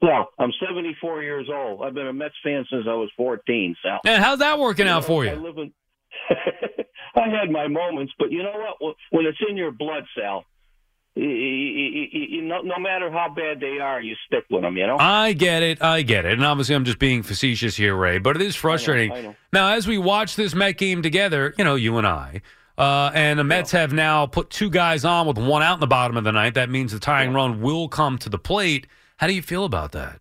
Well, 0.00 0.28
I'm 0.38 0.52
74 0.66 1.22
years 1.22 1.48
old. 1.52 1.82
I've 1.82 1.94
been 1.94 2.06
a 2.06 2.12
Mets 2.12 2.34
fan 2.42 2.64
since 2.70 2.86
I 2.88 2.94
was 2.94 3.10
14. 3.16 3.76
Sal. 3.82 4.00
And 4.06 4.22
how's 4.22 4.38
that 4.38 4.58
working 4.58 4.86
out 4.86 5.04
for 5.04 5.24
you? 5.24 5.32
I 5.32 5.34
live 5.34 5.58
in. 5.58 5.72
I 7.16 7.28
had 7.28 7.50
my 7.50 7.66
moments, 7.66 8.12
but 8.18 8.30
you 8.30 8.42
know 8.42 8.72
what? 8.78 8.96
When 9.10 9.26
it's 9.26 9.38
in 9.46 9.56
your 9.56 9.72
blood, 9.72 10.04
Sal, 10.16 10.44
you, 11.16 11.28
you, 11.28 12.06
you, 12.12 12.26
you, 12.30 12.42
no, 12.42 12.60
no 12.62 12.78
matter 12.78 13.10
how 13.10 13.28
bad 13.34 13.60
they 13.60 13.78
are, 13.78 14.00
you 14.00 14.14
stick 14.26 14.44
with 14.48 14.62
them. 14.62 14.76
You 14.76 14.86
know. 14.86 14.96
I 14.98 15.32
get 15.32 15.62
it. 15.62 15.82
I 15.82 16.02
get 16.02 16.24
it. 16.24 16.34
And 16.34 16.44
obviously, 16.44 16.76
I'm 16.76 16.84
just 16.84 17.00
being 17.00 17.22
facetious 17.22 17.76
here, 17.76 17.96
Ray, 17.96 18.18
but 18.18 18.36
it 18.36 18.42
is 18.42 18.54
frustrating. 18.54 19.12
I 19.12 19.20
know. 19.20 19.34
Now, 19.52 19.72
as 19.72 19.86
we 19.86 19.98
watch 19.98 20.36
this 20.36 20.54
Met 20.54 20.78
game 20.78 21.02
together, 21.02 21.52
you 21.58 21.64
know, 21.64 21.74
you 21.74 21.98
and 21.98 22.06
I, 22.06 22.42
uh, 22.78 23.10
and 23.14 23.38
the 23.38 23.44
Mets 23.44 23.72
have 23.72 23.92
now 23.92 24.26
put 24.26 24.50
two 24.50 24.70
guys 24.70 25.04
on 25.04 25.26
with 25.26 25.38
one 25.38 25.62
out 25.62 25.74
in 25.74 25.80
the 25.80 25.86
bottom 25.86 26.16
of 26.16 26.24
the 26.24 26.32
ninth. 26.32 26.54
That 26.54 26.70
means 26.70 26.92
the 26.92 26.98
tying 26.98 27.32
run 27.32 27.60
will 27.60 27.88
come 27.88 28.18
to 28.18 28.28
the 28.28 28.38
plate. 28.38 28.86
How 29.18 29.26
do 29.26 29.34
you 29.34 29.42
feel 29.42 29.64
about 29.64 29.92
that? 29.92 30.20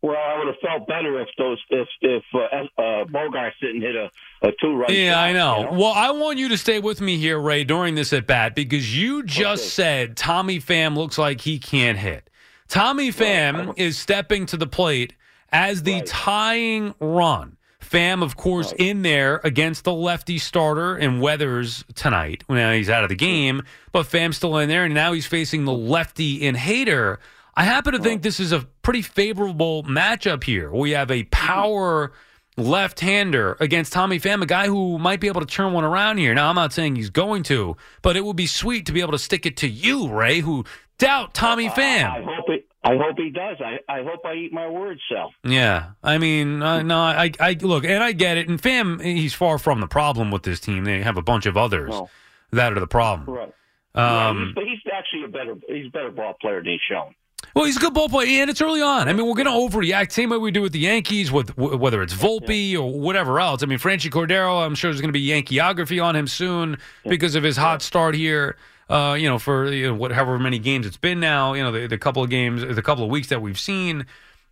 Well, 0.00 0.16
I 0.16 0.38
would 0.38 0.46
have 0.46 0.56
felt 0.62 0.86
better 0.86 1.20
if 1.20 1.28
those 1.36 1.60
if 1.70 1.88
if 2.02 2.22
uh, 2.32 2.38
uh, 2.80 3.04
Bogaerts 3.06 3.58
didn't 3.60 3.80
hit 3.80 3.96
a, 3.96 4.10
a 4.42 4.52
two 4.60 4.76
run. 4.76 4.92
Yeah, 4.92 5.20
I 5.20 5.32
know. 5.32 5.70
Well, 5.72 5.92
I 5.92 6.12
want 6.12 6.38
you 6.38 6.48
to 6.50 6.58
stay 6.58 6.78
with 6.78 7.00
me 7.00 7.16
here, 7.16 7.38
Ray, 7.38 7.64
during 7.64 7.96
this 7.96 8.12
at 8.12 8.26
bat 8.26 8.54
because 8.54 8.96
you 8.96 9.24
just 9.24 9.74
said 9.74 10.16
Tommy 10.16 10.60
Pham 10.60 10.96
looks 10.96 11.18
like 11.18 11.40
he 11.40 11.58
can't 11.58 11.98
hit. 11.98 12.30
Tommy 12.68 13.10
Pham 13.10 13.74
is 13.76 13.98
stepping 13.98 14.46
to 14.46 14.56
the 14.56 14.68
plate 14.68 15.14
as 15.50 15.82
the 15.82 16.02
tying 16.02 16.94
run. 17.00 17.57
Pham, 17.88 18.22
of 18.22 18.36
course, 18.36 18.72
in 18.78 19.02
there 19.02 19.40
against 19.44 19.84
the 19.84 19.92
lefty 19.92 20.38
starter 20.38 20.96
and 20.96 21.20
Weathers 21.20 21.84
tonight. 21.94 22.44
Now 22.48 22.72
he's 22.72 22.90
out 22.90 23.02
of 23.02 23.08
the 23.08 23.16
game, 23.16 23.62
but 23.92 24.06
Pham's 24.06 24.36
still 24.36 24.58
in 24.58 24.68
there, 24.68 24.84
and 24.84 24.94
now 24.94 25.12
he's 25.12 25.26
facing 25.26 25.64
the 25.64 25.72
lefty 25.72 26.42
in 26.46 26.54
Hader. 26.54 27.18
I 27.54 27.64
happen 27.64 27.92
to 27.92 27.98
think 27.98 28.22
this 28.22 28.38
is 28.38 28.52
a 28.52 28.60
pretty 28.82 29.02
favorable 29.02 29.82
matchup 29.82 30.44
here. 30.44 30.70
We 30.70 30.92
have 30.92 31.10
a 31.10 31.24
power 31.24 32.12
left-hander 32.56 33.56
against 33.60 33.92
Tommy 33.92 34.20
Pham, 34.20 34.42
a 34.42 34.46
guy 34.46 34.66
who 34.66 34.98
might 34.98 35.20
be 35.20 35.28
able 35.28 35.40
to 35.40 35.46
turn 35.46 35.72
one 35.72 35.84
around 35.84 36.18
here. 36.18 36.34
Now, 36.34 36.50
I'm 36.50 36.54
not 36.54 36.72
saying 36.72 36.96
he's 36.96 37.10
going 37.10 37.42
to, 37.44 37.76
but 38.02 38.16
it 38.16 38.24
would 38.24 38.36
be 38.36 38.46
sweet 38.46 38.86
to 38.86 38.92
be 38.92 39.00
able 39.00 39.12
to 39.12 39.18
stick 39.18 39.46
it 39.46 39.56
to 39.58 39.68
you, 39.68 40.08
Ray, 40.08 40.40
who 40.40 40.64
doubt 40.98 41.34
Tommy 41.34 41.68
I 42.06 42.22
hope 42.22 42.48
it. 42.48 42.67
I 42.84 42.96
hope 42.96 43.16
he 43.18 43.30
does. 43.30 43.56
I, 43.60 43.78
I 43.88 44.02
hope 44.04 44.24
I 44.24 44.34
eat 44.34 44.52
my 44.52 44.68
words, 44.68 45.00
Sal. 45.10 45.32
Yeah, 45.44 45.90
I 46.02 46.18
mean, 46.18 46.62
uh, 46.62 46.82
no, 46.82 46.98
I, 46.98 47.32
I 47.40 47.56
look, 47.60 47.84
and 47.84 48.02
I 48.02 48.12
get 48.12 48.36
it. 48.38 48.48
And 48.48 48.60
Pham, 48.62 49.02
he's 49.02 49.34
far 49.34 49.58
from 49.58 49.80
the 49.80 49.88
problem 49.88 50.30
with 50.30 50.44
this 50.44 50.60
team. 50.60 50.84
They 50.84 51.02
have 51.02 51.16
a 51.16 51.22
bunch 51.22 51.46
of 51.46 51.56
others 51.56 51.90
No. 51.90 52.08
that 52.52 52.72
are 52.72 52.80
the 52.80 52.86
problem. 52.86 53.28
Right. 53.36 53.52
Um, 53.94 54.54
he's, 54.56 54.68
he's 54.68 54.92
actually 54.92 55.24
a 55.24 55.28
better 55.28 55.56
he's 55.66 55.86
a 55.86 55.90
better 55.90 56.10
ball 56.12 56.34
player 56.40 56.62
than 56.62 56.72
he's 56.72 56.80
shown. 56.88 57.14
Well, 57.54 57.64
he's 57.64 57.76
a 57.76 57.80
good 57.80 57.94
ball 57.94 58.08
player, 58.08 58.42
and 58.42 58.50
it's 58.50 58.60
early 58.62 58.82
on. 58.82 59.08
I 59.08 59.12
mean, 59.12 59.26
we're 59.26 59.34
going 59.42 59.46
to 59.46 59.76
overreact, 59.76 60.12
same 60.12 60.30
way 60.30 60.36
we 60.36 60.50
do 60.52 60.62
with 60.62 60.72
the 60.72 60.78
Yankees, 60.80 61.32
with 61.32 61.56
w- 61.56 61.76
whether 61.76 62.02
it's 62.02 62.14
Volpe 62.14 62.76
or 62.78 63.00
whatever 63.00 63.40
else. 63.40 63.62
I 63.62 63.66
mean, 63.66 63.78
Franchy 63.78 64.10
Cordero, 64.10 64.64
I'm 64.64 64.74
sure 64.74 64.90
there's 64.90 65.00
going 65.00 65.12
to 65.12 65.18
be 65.18 65.26
Yankeeography 65.26 66.02
on 66.04 66.14
him 66.14 66.26
soon 66.28 66.78
because 67.04 67.34
of 67.34 67.42
his 67.42 67.56
hot 67.56 67.80
start 67.82 68.14
here. 68.14 68.56
Uh, 68.88 69.14
you 69.18 69.28
know, 69.28 69.38
for 69.38 69.70
you 69.70 69.88
know, 69.88 69.94
whatever 69.94 70.38
many 70.38 70.58
games 70.58 70.86
it's 70.86 70.96
been 70.96 71.20
now. 71.20 71.52
You 71.52 71.62
know, 71.62 71.72
the, 71.72 71.86
the 71.86 71.98
couple 71.98 72.22
of 72.22 72.30
games, 72.30 72.62
the 72.74 72.82
couple 72.82 73.04
of 73.04 73.10
weeks 73.10 73.28
that 73.28 73.42
we've 73.42 73.58
seen. 73.58 74.06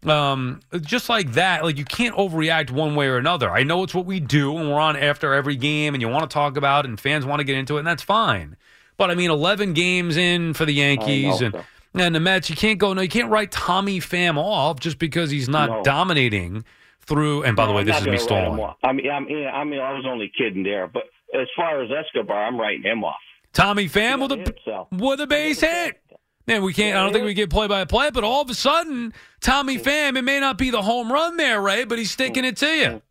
Um, 0.05 0.61
just 0.83 1.09
like 1.09 1.33
that, 1.33 1.65
like 1.65 1.79
you 1.79 1.85
can't 1.85 2.15
overreact 2.15 2.71
one 2.71 2.95
way 2.95 3.09
or 3.09 3.17
another. 3.17 3.51
I 3.51 3.63
know 3.63 3.83
it's 3.83 3.95
what 3.95 4.05
we 4.05 4.21
do, 4.21 4.57
and 4.59 4.71
we're 4.71 4.79
on 4.79 4.95
after 4.97 5.33
every 5.33 5.57
game, 5.57 5.95
and 5.95 6.03
you 6.03 6.09
want 6.09 6.29
to 6.29 6.33
talk 6.33 6.57
about 6.57 6.85
it, 6.85 6.89
and 6.89 7.01
fans 7.01 7.25
want 7.25 7.41
to 7.41 7.45
get 7.45 7.57
into 7.57 7.77
it, 7.77 7.81
and 7.81 7.87
that's 7.87 8.03
fine. 8.03 8.57
But 8.99 9.11
I 9.11 9.15
mean, 9.15 9.31
eleven 9.31 9.73
games 9.73 10.17
in 10.17 10.53
for 10.55 10.65
the 10.65 10.75
Yankees, 10.75 11.41
and 11.41 11.57
and 11.95 12.15
the 12.15 12.21
Mets, 12.21 12.51
you 12.51 12.57
can't 12.57 12.79
go. 12.79 12.93
No, 12.93 13.01
you 13.01 13.09
can't 13.09 13.31
write 13.31 13.51
Tommy 13.51 14.01
Pham 14.01 14.37
off 14.37 14.81
just 14.81 14.99
because 14.99 15.31
he's 15.31 15.49
not 15.49 15.71
No. 15.71 15.83
dominating 15.83 16.65
through. 17.01 17.43
And 17.45 17.57
by 17.57 17.67
the 17.67 17.73
way, 17.73 17.81
I'm 17.81 17.87
this 17.87 17.97
is 17.97 18.03
me 18.03 18.07
gonna 18.07 18.13
write 18.13 18.21
him 18.21 18.27
stalling. 18.55 18.75
I 18.85 18.93
mean, 18.93 19.11
I 19.11 19.21
mean, 19.21 19.47
I 19.47 19.65
mean, 19.65 19.81
I 19.81 19.93
was 19.93 20.05
only 20.07 20.31
kidding 20.37 20.63
there. 20.63 20.87
But 20.87 21.05
as 21.35 21.49
far 21.57 21.83
as 21.83 21.91
Escobar, 21.91 22.45
I'm 22.47 22.61
writing 22.61 22.83
him 22.85 23.03
off. 23.03 23.17
Tommy 23.57 23.89
Pham 23.89 24.21
with 24.21 24.33
a 24.33 24.87
with 24.91 25.21
a 25.21 25.27
base 25.27 25.61
hit. 25.61 25.99
Man, 26.47 26.63
we 26.63 26.75
can't. 26.75 26.97
I 26.97 27.03
don't 27.03 27.13
think 27.15 27.25
we 27.25 27.33
get 27.33 27.49
play 27.49 27.67
by 27.67 27.85
play, 27.87 28.11
but 28.11 28.23
all 28.23 28.43
of 28.43 28.51
a 28.51 28.55
sudden, 28.55 29.15
Tommy 29.41 29.79
Pham, 29.79 30.17
it 30.17 30.23
may 30.23 30.39
not 30.39 30.59
be 30.59 30.71
the 30.71 30.83
home 30.83 31.11
run 31.11 31.39
there, 31.39 31.61
Ray, 31.63 31.85
but 31.85 31.99
he's 31.99 32.11
sticking 32.11 32.45
it 32.45 32.59
to 32.59 32.67
you. 32.67 33.03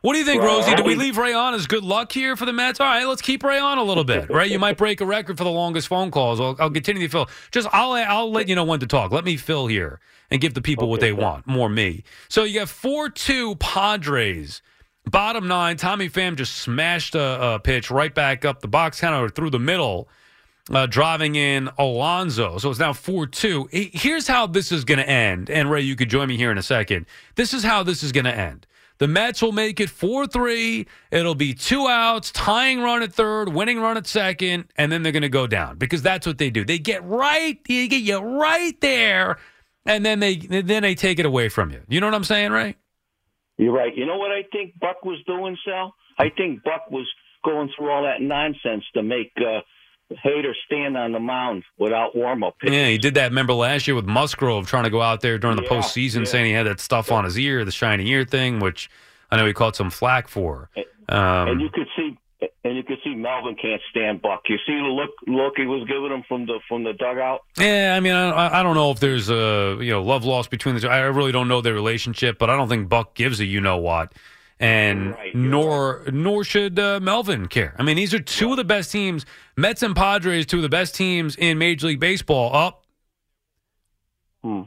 What 0.00 0.14
do 0.14 0.18
you 0.18 0.24
think, 0.24 0.42
Rosie? 0.42 0.74
Do 0.74 0.82
we 0.82 0.96
leave 0.96 1.16
Ray 1.18 1.32
on 1.32 1.54
as 1.54 1.68
good 1.68 1.84
luck 1.84 2.10
here 2.10 2.34
for 2.36 2.44
the 2.44 2.52
Mets? 2.52 2.80
All 2.80 2.86
right, 2.86 3.06
let's 3.06 3.22
keep 3.22 3.44
Ray 3.44 3.60
on 3.60 3.78
a 3.78 3.84
little 3.84 4.02
bit. 4.02 4.30
Ray, 4.30 4.48
you 4.48 4.58
might 4.58 4.76
break 4.76 5.00
a 5.00 5.06
record 5.06 5.36
for 5.38 5.44
the 5.44 5.50
longest 5.50 5.86
phone 5.88 6.10
calls. 6.10 6.40
I'll, 6.40 6.56
I'll 6.58 6.70
continue 6.70 7.06
to 7.06 7.08
fill. 7.08 7.28
Just 7.52 7.68
I'll 7.72 7.92
I'll 7.92 8.32
let 8.32 8.48
you 8.48 8.56
know 8.56 8.64
when 8.64 8.80
to 8.80 8.86
talk. 8.86 9.12
Let 9.12 9.24
me 9.24 9.36
fill 9.36 9.66
here 9.66 10.00
and 10.30 10.40
give 10.40 10.54
the 10.54 10.62
people 10.62 10.88
what 10.88 11.00
they 11.00 11.12
want. 11.12 11.46
More 11.46 11.68
me. 11.68 12.02
So 12.30 12.44
you 12.44 12.60
got 12.60 12.70
four 12.70 13.10
two 13.10 13.56
Padres. 13.56 14.62
Bottom 15.10 15.48
nine, 15.48 15.76
Tommy 15.76 16.08
Pham 16.08 16.36
just 16.36 16.56
smashed 16.56 17.14
a, 17.14 17.54
a 17.54 17.58
pitch 17.58 17.90
right 17.90 18.14
back 18.14 18.44
up 18.44 18.60
the 18.60 18.68
box, 18.68 19.00
kind 19.00 19.14
of 19.14 19.34
through 19.34 19.50
the 19.50 19.58
middle 19.58 20.08
uh, 20.70 20.86
driving 20.86 21.34
in 21.34 21.68
Alonzo. 21.78 22.58
So 22.58 22.70
it's 22.70 22.78
now 22.78 22.92
4 22.92 23.26
2. 23.26 23.68
Here's 23.72 24.26
how 24.26 24.46
this 24.46 24.70
is 24.70 24.84
going 24.84 24.98
to 24.98 25.08
end. 25.08 25.50
And 25.50 25.70
Ray, 25.70 25.82
you 25.82 25.96
could 25.96 26.08
join 26.08 26.28
me 26.28 26.36
here 26.36 26.50
in 26.50 26.58
a 26.58 26.62
second. 26.62 27.06
This 27.34 27.52
is 27.52 27.64
how 27.64 27.82
this 27.82 28.02
is 28.02 28.12
going 28.12 28.24
to 28.24 28.34
end. 28.34 28.66
The 28.98 29.08
Mets 29.08 29.42
will 29.42 29.52
make 29.52 29.80
it 29.80 29.90
4 29.90 30.26
3. 30.26 30.86
It'll 31.10 31.34
be 31.34 31.54
two 31.54 31.88
outs, 31.88 32.30
tying 32.30 32.80
run 32.80 33.02
at 33.02 33.12
third, 33.12 33.48
winning 33.48 33.80
run 33.80 33.96
at 33.96 34.06
second, 34.06 34.66
and 34.76 34.92
then 34.92 35.02
they're 35.02 35.12
going 35.12 35.22
to 35.22 35.28
go 35.28 35.46
down 35.46 35.78
because 35.78 36.02
that's 36.02 36.26
what 36.26 36.38
they 36.38 36.50
do. 36.50 36.64
They 36.64 36.78
get 36.78 37.02
right, 37.04 37.58
they 37.66 37.88
get 37.88 38.02
you 38.02 38.18
right 38.18 38.80
there, 38.80 39.38
and 39.84 40.06
then 40.06 40.20
they 40.20 40.36
then 40.36 40.82
they 40.84 40.94
take 40.94 41.18
it 41.18 41.26
away 41.26 41.48
from 41.48 41.72
you. 41.72 41.82
You 41.88 42.00
know 42.00 42.06
what 42.06 42.14
I'm 42.14 42.22
saying, 42.22 42.52
Ray? 42.52 42.76
You're 43.62 43.72
right. 43.72 43.96
You 43.96 44.06
know 44.06 44.16
what 44.18 44.32
I 44.32 44.42
think 44.50 44.78
Buck 44.80 45.04
was 45.04 45.18
doing, 45.26 45.56
Sal? 45.64 45.94
I 46.18 46.30
think 46.36 46.62
Buck 46.64 46.90
was 46.90 47.08
going 47.44 47.70
through 47.76 47.90
all 47.90 48.02
that 48.02 48.20
nonsense 48.20 48.84
to 48.94 49.02
make 49.02 49.32
uh, 49.38 49.60
Hader 50.24 50.52
stand 50.66 50.96
on 50.96 51.12
the 51.12 51.20
mound 51.20 51.62
without 51.78 52.14
warm 52.16 52.42
up. 52.42 52.56
Yeah, 52.62 52.88
he 52.88 52.98
did 52.98 53.14
that. 53.14 53.30
Remember 53.30 53.52
last 53.52 53.86
year 53.86 53.94
with 53.94 54.04
Musgrove 54.06 54.66
trying 54.66 54.84
to 54.84 54.90
go 54.90 55.00
out 55.00 55.20
there 55.20 55.38
during 55.38 55.56
the 55.56 55.62
Yeah, 55.62 55.68
postseason, 55.70 56.20
yeah. 56.20 56.24
saying 56.24 56.46
he 56.46 56.52
had 56.52 56.66
that 56.66 56.80
stuff 56.80 57.12
on 57.12 57.24
his 57.24 57.38
ear, 57.38 57.64
the 57.64 57.70
shiny 57.72 58.08
ear 58.10 58.24
thing, 58.24 58.58
which 58.60 58.90
I 59.30 59.36
know 59.36 59.46
he 59.46 59.52
caught 59.52 59.76
some 59.76 59.90
flack 59.90 60.28
for. 60.28 60.68
Um, 61.08 61.48
and 61.48 61.60
you 61.60 61.68
could 61.72 61.86
see, 61.96 62.18
and 62.64 62.76
you 62.76 62.82
can 62.82 62.96
see 63.02 63.14
Melvin 63.14 63.56
can't 63.60 63.80
stand 63.90 64.22
Buck. 64.22 64.42
You 64.48 64.56
see 64.66 64.74
the 64.74 64.82
look, 64.82 65.10
look 65.26 65.54
he 65.56 65.66
was 65.66 65.86
giving 65.88 66.10
him 66.10 66.22
from 66.28 66.46
the 66.46 66.60
from 66.68 66.84
the 66.84 66.92
dugout. 66.92 67.40
yeah, 67.58 67.94
I 67.96 68.00
mean, 68.00 68.12
I, 68.12 68.60
I 68.60 68.62
don't 68.62 68.74
know 68.74 68.90
if 68.90 69.00
there's 69.00 69.30
a 69.30 69.78
you 69.80 69.90
know 69.90 70.02
love 70.02 70.24
lost 70.24 70.50
between 70.50 70.74
the 70.74 70.80
two. 70.82 70.88
I 70.88 71.00
really 71.00 71.32
don't 71.32 71.48
know 71.48 71.60
their 71.60 71.74
relationship, 71.74 72.38
but 72.38 72.50
I 72.50 72.56
don't 72.56 72.68
think 72.68 72.88
Buck 72.88 73.14
gives 73.14 73.40
a 73.40 73.44
you 73.44 73.60
know 73.60 73.78
what, 73.78 74.14
and 74.60 75.10
Right, 75.10 75.34
nor 75.34 76.04
nor 76.12 76.44
should 76.44 76.78
uh, 76.78 77.00
Melvin 77.00 77.46
care. 77.46 77.74
I 77.78 77.82
mean, 77.82 77.96
these 77.96 78.14
are 78.14 78.20
two 78.20 78.52
of 78.52 78.56
the 78.56 78.64
best 78.64 78.92
teams. 78.92 79.26
Mets 79.56 79.82
and 79.82 79.96
Padres, 79.96 80.46
two 80.46 80.58
of 80.58 80.62
the 80.62 80.68
best 80.68 80.94
teams 80.94 81.36
in 81.36 81.58
Major 81.58 81.88
League 81.88 82.00
Baseball. 82.00 82.54
Up. 82.54 82.84
Hmm. 84.42 84.62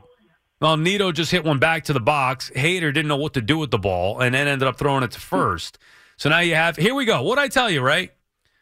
Well, 0.62 0.78
Nido 0.78 1.12
just 1.12 1.32
hit 1.32 1.44
one 1.44 1.60
back 1.60 1.84
to 1.86 1.94
the 1.94 2.00
box. 2.00 2.52
Hader 2.56 2.94
didn't 2.94 3.08
know 3.08 3.18
what 3.18 3.34
to 3.34 3.42
do 3.42 3.58
with 3.58 3.72
the 3.72 3.78
ball, 3.78 4.22
and 4.22 4.34
then 4.34 4.48
ended 4.48 4.68
up 4.68 4.78
throwing 4.78 5.04
it 5.04 5.12
to 5.12 5.20
first. 5.20 5.78
So 6.18 6.30
now 6.30 6.40
you 6.40 6.56
have. 6.56 6.76
Here 6.78 6.96
we 6.96 7.06
go. 7.06 7.22
What 7.24 7.38
I 7.40 7.48
tell 7.48 7.70
you, 7.70 7.82
right? 7.82 8.12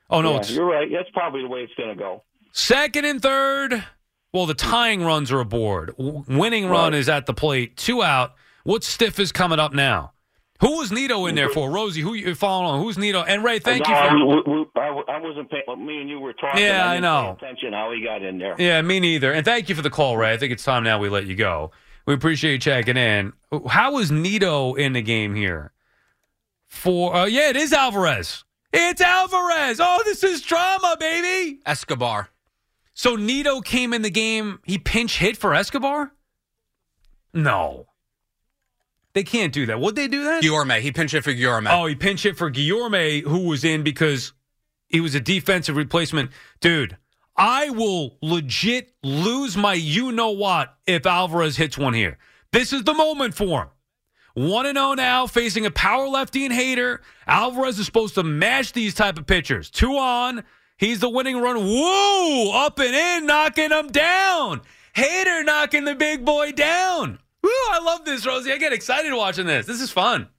Oh 0.09 0.21
no, 0.21 0.31
Yeah, 0.33 0.37
it's 0.39 0.51
you're 0.51 0.65
right. 0.65 0.89
That's 0.91 1.09
probably 1.13 1.41
the 1.43 1.47
way 1.47 1.61
it's 1.61 1.73
going 1.75 1.89
to 1.89 1.95
go. 1.95 2.23
second 2.51 3.05
and 3.05 3.21
third. 3.21 3.83
Well, 4.33 4.45
the 4.47 4.53
tying 4.55 5.03
runs 5.03 5.31
are 5.31 5.39
aboard. 5.39 5.93
Winning 5.97 6.65
run 6.67 6.93
Right. 6.93 6.99
is 6.99 7.07
at 7.07 7.27
the 7.27 7.33
plate. 7.33 7.77
Two 7.77 8.01
out. 8.01 8.33
What 8.63 8.83
stiff 8.83 9.19
is 9.19 9.31
coming 9.31 9.59
up 9.59 9.73
now? 9.73 10.13
Who 10.61 10.77
was 10.77 10.91
Nido 10.91 11.25
in 11.27 11.35
there 11.35 11.47
mm-hmm. 11.49 11.53
for? 11.53 11.69
Rosie, 11.69 12.01
who 12.01 12.13
you 12.13 12.33
following 12.33 12.67
on? 12.69 12.81
Who's 12.81 12.97
Nido? 12.97 13.21
And 13.21 13.43
Ray, 13.43 13.59
thank 13.59 13.85
you 13.87 13.93
No, 13.93 14.09
for. 14.09 14.49
we- 14.49 14.59
we- 14.59 14.65
I, 14.75 14.87
I 15.07 15.19
wasn't 15.19 15.51
paying. 15.51 15.85
Me 15.85 16.01
and 16.01 16.09
you 16.09 16.19
were 16.19 16.33
talking. 16.33 16.61
Yeah, 16.63 16.87
I 16.89 16.93
didn't 16.95 17.03
know. 17.03 17.37
Attention 17.39 17.73
how 17.73 17.91
he 17.91 18.01
got 18.03 18.23
in 18.23 18.39
there. 18.39 18.55
Yeah, 18.57 18.81
me 18.81 18.99
neither. 18.99 19.31
And 19.31 19.45
thank 19.45 19.69
you 19.69 19.75
for 19.75 19.81
the 19.81 19.89
call, 19.89 20.17
Ray. 20.17 20.31
I 20.33 20.37
think 20.37 20.51
it's 20.51 20.63
time 20.63 20.83
now 20.83 20.97
we 20.99 21.09
let 21.09 21.25
you 21.27 21.35
go. 21.35 21.71
We 22.07 22.13
appreciate 22.13 22.53
you 22.53 22.57
checking 22.59 22.97
in. 22.97 23.33
How 23.69 23.93
was 23.93 24.09
Nido 24.11 24.73
in 24.73 24.93
the 24.93 25.01
game 25.01 25.35
here? 25.35 25.71
For 26.73 27.15
uh, 27.15 27.25
yeah, 27.25 27.49
it 27.49 27.55
is 27.55 27.71
Alvarez. 27.71 28.43
It's 28.73 28.99
Alvarez. 28.99 29.79
Oh, 29.79 30.01
this 30.03 30.21
is 30.23 30.41
drama, 30.41 30.97
baby. 30.99 31.59
Escobar. 31.65 32.29
So 32.93 33.15
Nido 33.15 33.61
came 33.61 33.93
in 33.93 34.01
the 34.01 34.09
game. 34.09 34.59
He 34.65 34.77
pinch 34.77 35.19
hit 35.19 35.37
for 35.37 35.53
Escobar. 35.53 36.11
No, 37.33 37.85
they 39.13 39.23
can't 39.23 39.53
do 39.53 39.65
that. 39.67 39.79
Would 39.79 39.95
they 39.95 40.07
do 40.07 40.25
that? 40.25 40.43
Guillorme. 40.43 40.81
He 40.81 40.91
pinched 40.91 41.13
hit 41.13 41.23
for 41.23 41.33
Guillorme. 41.33 41.67
Oh, 41.71 41.85
he 41.85 41.95
pinch 41.95 42.23
hit 42.23 42.37
for 42.37 42.51
Guillorme, 42.51 43.21
who 43.21 43.47
was 43.47 43.63
in 43.63 43.83
because 43.83 44.33
he 44.89 44.99
was 44.99 45.15
a 45.15 45.21
defensive 45.21 45.77
replacement. 45.77 46.31
Dude, 46.59 46.97
I 47.37 47.69
will 47.69 48.17
legit 48.21 48.93
lose 49.03 49.55
my 49.55 49.73
you 49.73 50.11
know 50.11 50.31
what 50.31 50.75
if 50.85 51.05
Alvarez 51.05 51.55
hits 51.55 51.77
one 51.77 51.93
here. 51.93 52.17
This 52.51 52.73
is 52.73 52.83
the 52.83 52.93
moment 52.93 53.35
for 53.35 53.61
him. 53.61 53.67
1 54.33 54.65
and 54.65 54.77
0 54.77 54.93
now, 54.95 55.27
facing 55.27 55.65
a 55.65 55.71
power 55.71 56.07
lefty 56.07 56.45
and 56.45 56.53
Hader. 56.53 56.99
Alvarez 57.27 57.77
is 57.77 57.85
supposed 57.85 58.15
to 58.15 58.23
mash 58.23 58.71
these 58.71 58.93
type 58.93 59.17
of 59.17 59.27
pitchers. 59.27 59.69
Two 59.69 59.97
on. 59.97 60.43
He's 60.77 60.99
the 60.99 61.09
winning 61.09 61.37
run. 61.37 61.63
Woo! 61.63 62.51
Up 62.51 62.79
and 62.79 62.95
in, 62.95 63.27
knocking 63.27 63.69
him 63.69 63.87
down. 63.87 64.61
Hader 64.95 65.45
knocking 65.45 65.85
the 65.85 65.95
big 65.95 66.25
boy 66.25 66.51
down. 66.51 67.19
Woo! 67.41 67.49
I 67.49 67.79
love 67.83 68.05
this, 68.05 68.25
Rosie. 68.25 68.51
I 68.51 68.57
get 68.57 68.73
excited 68.73 69.13
watching 69.13 69.45
this. 69.45 69.65
This 69.65 69.81
is 69.81 69.91
fun. 69.91 70.29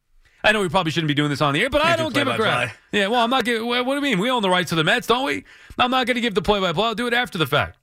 I 0.42 0.52
know 0.52 0.60
we 0.60 0.68
probably 0.68 0.92
shouldn't 0.92 1.08
be 1.08 1.14
doing 1.14 1.30
this 1.30 1.40
on 1.40 1.54
the 1.54 1.62
air, 1.62 1.70
but 1.70 1.80
I 1.80 1.96
Can't 1.96 1.98
do 1.98 2.02
don't 2.04 2.14
give 2.14 2.28
a 2.28 2.36
crap. 2.36 2.76
Yeah, 2.92 3.06
well, 3.06 3.24
I'm 3.24 3.30
not 3.30 3.44
giving. 3.44 3.66
What 3.66 3.84
do 3.84 3.94
you 3.94 4.00
mean? 4.00 4.18
We 4.18 4.30
own 4.30 4.42
the 4.42 4.50
rights 4.50 4.70
to 4.70 4.74
the 4.74 4.84
Mets, 4.84 5.06
don't 5.06 5.24
we? 5.24 5.44
I'm 5.78 5.90
not 5.90 6.06
going 6.06 6.16
to 6.16 6.20
give 6.20 6.34
the 6.34 6.42
play-by-play. 6.42 6.84
I'll 6.84 6.94
do 6.94 7.06
it 7.06 7.14
after 7.14 7.38
the 7.38 7.46
fact. 7.46 7.78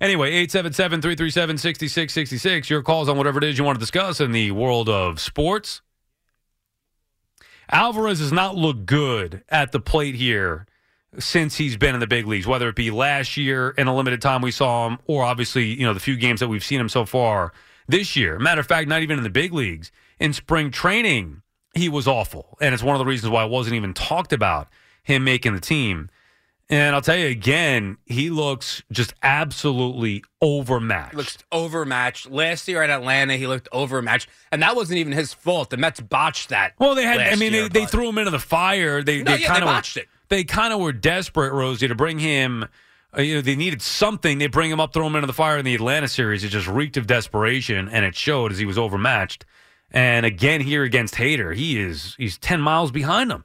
Anyway, 0.00 0.28
877 0.28 1.00
337 1.00 1.58
6666. 1.58 2.70
Your 2.70 2.82
calls 2.82 3.08
on 3.08 3.16
whatever 3.16 3.38
it 3.38 3.44
is 3.44 3.58
you 3.58 3.64
want 3.64 3.76
to 3.76 3.80
discuss 3.80 4.20
in 4.20 4.32
the 4.32 4.50
world 4.50 4.88
of 4.88 5.20
sports. 5.20 5.82
Alvarez 7.70 8.18
has 8.20 8.32
not 8.32 8.56
looked 8.56 8.86
good 8.86 9.42
at 9.48 9.72
the 9.72 9.80
plate 9.80 10.14
here 10.14 10.66
since 11.18 11.56
he's 11.56 11.76
been 11.76 11.94
in 11.94 12.00
the 12.00 12.06
big 12.06 12.26
leagues, 12.26 12.46
whether 12.46 12.68
it 12.68 12.76
be 12.76 12.90
last 12.90 13.36
year 13.36 13.70
in 13.70 13.86
a 13.86 13.94
limited 13.94 14.20
time 14.20 14.42
we 14.42 14.50
saw 14.50 14.88
him, 14.88 14.98
or 15.06 15.22
obviously, 15.22 15.64
you 15.66 15.86
know, 15.86 15.94
the 15.94 16.00
few 16.00 16.16
games 16.16 16.40
that 16.40 16.48
we've 16.48 16.64
seen 16.64 16.80
him 16.80 16.88
so 16.88 17.04
far 17.04 17.52
this 17.88 18.16
year. 18.16 18.38
Matter 18.38 18.60
of 18.60 18.66
fact, 18.66 18.88
not 18.88 19.02
even 19.02 19.18
in 19.18 19.24
the 19.24 19.30
big 19.30 19.52
leagues. 19.52 19.92
In 20.18 20.32
spring 20.32 20.70
training, 20.70 21.42
he 21.74 21.88
was 21.88 22.06
awful. 22.06 22.56
And 22.60 22.74
it's 22.74 22.82
one 22.82 22.94
of 22.94 22.98
the 22.98 23.04
reasons 23.04 23.30
why 23.30 23.44
it 23.44 23.50
wasn't 23.50 23.76
even 23.76 23.94
talked 23.94 24.32
about 24.32 24.68
him 25.02 25.24
making 25.24 25.54
the 25.54 25.60
team. 25.60 26.08
And 26.70 26.94
I'll 26.94 27.02
tell 27.02 27.16
you 27.16 27.26
again, 27.26 27.98
he 28.06 28.30
looks 28.30 28.82
just 28.90 29.12
absolutely 29.22 30.24
overmatched. 30.40 31.14
looks 31.14 31.38
overmatched. 31.52 32.30
Last 32.30 32.66
year 32.66 32.82
at 32.82 32.88
Atlanta, 32.88 33.36
he 33.36 33.46
looked 33.46 33.68
overmatched, 33.70 34.28
and 34.50 34.62
that 34.62 34.74
wasn't 34.74 34.98
even 34.98 35.12
his 35.12 35.34
fault. 35.34 35.68
The 35.68 35.76
Mets 35.76 36.00
botched 36.00 36.48
that. 36.48 36.72
Well, 36.78 36.94
they 36.94 37.04
had. 37.04 37.20
I 37.20 37.36
mean, 37.36 37.52
year, 37.52 37.68
they, 37.68 37.80
they 37.80 37.86
threw 37.86 38.08
him 38.08 38.16
into 38.16 38.30
the 38.30 38.38
fire. 38.38 39.02
They 39.02 39.22
No, 39.22 39.32
they 39.32 39.42
yeah, 39.42 39.48
kind 39.48 39.62
of 39.62 39.68
botched 39.68 39.98
it. 39.98 40.08
They 40.30 40.44
kind 40.44 40.72
of 40.72 40.80
were 40.80 40.92
desperate, 40.92 41.52
Rosie, 41.52 41.86
to 41.86 41.94
bring 41.94 42.18
him. 42.18 42.66
Uh, 43.16 43.20
you 43.20 43.34
know, 43.36 43.40
they 43.42 43.56
needed 43.56 43.82
something. 43.82 44.38
They 44.38 44.46
bring 44.46 44.70
him 44.70 44.80
up, 44.80 44.94
throw 44.94 45.06
him 45.06 45.16
into 45.16 45.26
the 45.26 45.34
fire 45.34 45.58
in 45.58 45.66
the 45.66 45.74
Atlanta 45.74 46.08
series. 46.08 46.44
It 46.44 46.48
just 46.48 46.66
reeked 46.66 46.96
of 46.96 47.06
desperation, 47.06 47.88
and 47.88 48.06
it 48.06 48.16
showed 48.16 48.52
as 48.52 48.58
he 48.58 48.64
was 48.64 48.78
overmatched. 48.78 49.44
And 49.90 50.24
again, 50.24 50.62
here 50.62 50.82
against 50.82 51.14
Hader, 51.14 51.54
he 51.54 51.78
is 51.78 52.14
he's 52.16 52.38
ten 52.38 52.62
miles 52.62 52.90
behind 52.90 53.30
him. 53.30 53.44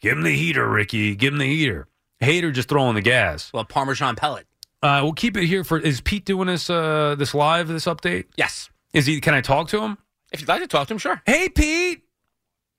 Give 0.00 0.16
him 0.16 0.24
the 0.24 0.34
heater, 0.34 0.66
Ricky. 0.66 1.14
Give 1.14 1.34
him 1.34 1.38
the 1.38 1.46
heater. 1.46 1.86
Hader 2.20 2.52
just 2.52 2.68
throwing 2.68 2.94
the 2.94 3.00
gas. 3.02 3.52
Well, 3.52 3.64
Parmesan 3.64 4.16
pellet. 4.16 4.46
Uh, 4.82 5.00
we'll 5.02 5.12
keep 5.12 5.36
it 5.36 5.46
here 5.46 5.64
for. 5.64 5.78
Is 5.78 6.00
Pete 6.00 6.24
doing 6.24 6.46
this? 6.46 6.68
Uh, 6.70 7.14
this 7.18 7.34
live? 7.34 7.68
This 7.68 7.86
update? 7.86 8.26
Yes. 8.36 8.70
Is 8.92 9.06
he? 9.06 9.20
Can 9.20 9.34
I 9.34 9.40
talk 9.40 9.68
to 9.68 9.80
him? 9.80 9.98
If 10.32 10.40
you'd 10.40 10.48
like 10.48 10.60
to 10.60 10.66
talk 10.66 10.88
to 10.88 10.94
him, 10.94 10.98
sure. 10.98 11.20
Hey, 11.26 11.48
Pete. 11.48 12.02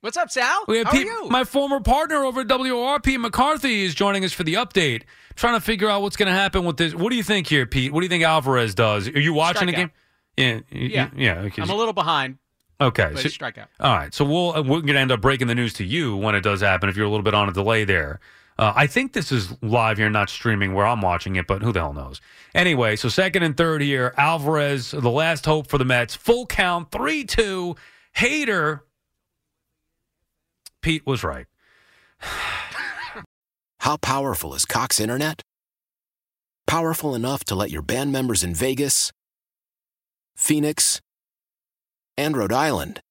What's 0.02 0.15
up, 0.15 0.30
Sal? 0.30 0.63
We 0.67 0.78
have 0.78 0.88
How 0.88 0.93
Pete, 0.93 1.08
are 1.08 1.23
you? 1.23 1.30
my 1.30 1.43
former 1.43 1.80
partner 1.80 2.17
over 2.23 2.41
at 2.41 2.47
WR, 2.47 3.00
Pete 3.02 3.19
McCarthy, 3.19 3.84
is 3.84 3.95
joining 3.95 4.23
us 4.23 4.32
for 4.32 4.43
the 4.43 4.54
update. 4.54 5.04
trying 5.36 5.56
to 5.56 5.60
figure 5.60 5.89
out 5.89 6.02
what's 6.04 6.15
going 6.15 6.28
to 6.28 6.34
happen 6.38 6.65
with 6.65 6.78
this. 6.78 6.93
What 6.93 7.10
do 7.10 7.15
you 7.15 7.23
think 7.23 7.47
here, 7.47 7.65
Pete? 7.65 7.91
What 7.91 8.02
do 8.02 8.06
you 8.06 8.10
think 8.10 8.23
Alvarez 8.23 8.76
does? 8.76 9.08
Are 9.08 9.19
you 9.19 9.34
watching 9.34 9.65
the 9.65 9.73
game? 9.73 9.91
Yeah, 10.38 10.60
Yeah. 10.71 11.10
yeah. 11.15 11.39
Okay. 11.39 11.62
I'm 11.63 11.69
a 11.71 11.76
little 11.76 11.93
behind, 11.93 12.38
okay. 12.80 13.12
so- 13.15 13.28
strikeout. 13.28 13.65
all 13.80 13.95
right. 13.97 14.13
So 14.13 14.23
we'll 14.23 14.54
we're 14.63 14.82
going 14.82 14.93
to 14.93 15.00
end 15.00 15.12
up 15.12 15.19
breaking 15.19 15.47
the 15.47 15.56
news 15.56 15.73
to 15.73 15.84
you 15.84 16.15
when 16.15 16.36
it 16.36 16.41
does 16.41 16.62
happen. 16.62 16.89
If 16.89 16.95
you're 16.95 17.08
a 17.08 17.10
little 17.10 17.23
bit 17.23 17.34
on 17.34 17.50
a 17.50 17.52
delay 17.54 17.84
there, 17.84 18.19
Uh, 18.60 18.74
I 18.76 18.88
think 18.88 19.13
this 19.13 19.32
is 19.32 19.54
live 19.62 19.98
here, 19.98 20.10
not 20.10 20.30
streaming 20.30 20.74
where 20.74 20.86
I'm 20.86 21.02
watching 21.02 21.36
it, 21.36 21.46
but 21.46 21.62
who 21.62 21.72
the 21.72 21.80
hell 21.80 21.93
knows? 21.93 22.22
Anyway, 22.56 22.96
so 22.96 23.08
second 23.08 23.43
and 23.43 23.56
third 23.56 23.82
here, 23.82 24.13
Alvarez, 24.17 24.91
the 24.91 25.12
last 25.12 25.46
hope 25.46 25.67
for 25.67 25.78
the 25.78 25.86
Mets. 25.86 26.15
Full 26.15 26.48
count, 26.48 26.91
3 26.91 27.24
2. 27.24 27.76
Hader. 28.17 28.82
Pete 30.82 31.06
was 31.06 31.24
right. 31.24 31.46
How 33.80 33.98
powerful 33.98 34.56
is 34.56 34.65
Cox 34.65 35.00
Internet? 35.00 35.41
Powerful 36.65 37.13
enough 37.13 37.46
to 37.46 37.56
let 37.56 37.70
your 37.70 37.82
band 37.84 38.12
members 38.12 38.43
in 38.43 38.54
Vegas, 38.54 39.12
Phoenix, 40.36 41.00
and 42.17 42.36
Rhode 42.36 42.52
Island 42.52 43.02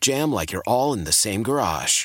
jam 0.00 0.30
like 0.30 0.52
you're 0.52 0.62
all 0.66 0.92
in 0.92 1.04
the 1.04 1.12
same 1.12 1.42
garage. 1.42 2.04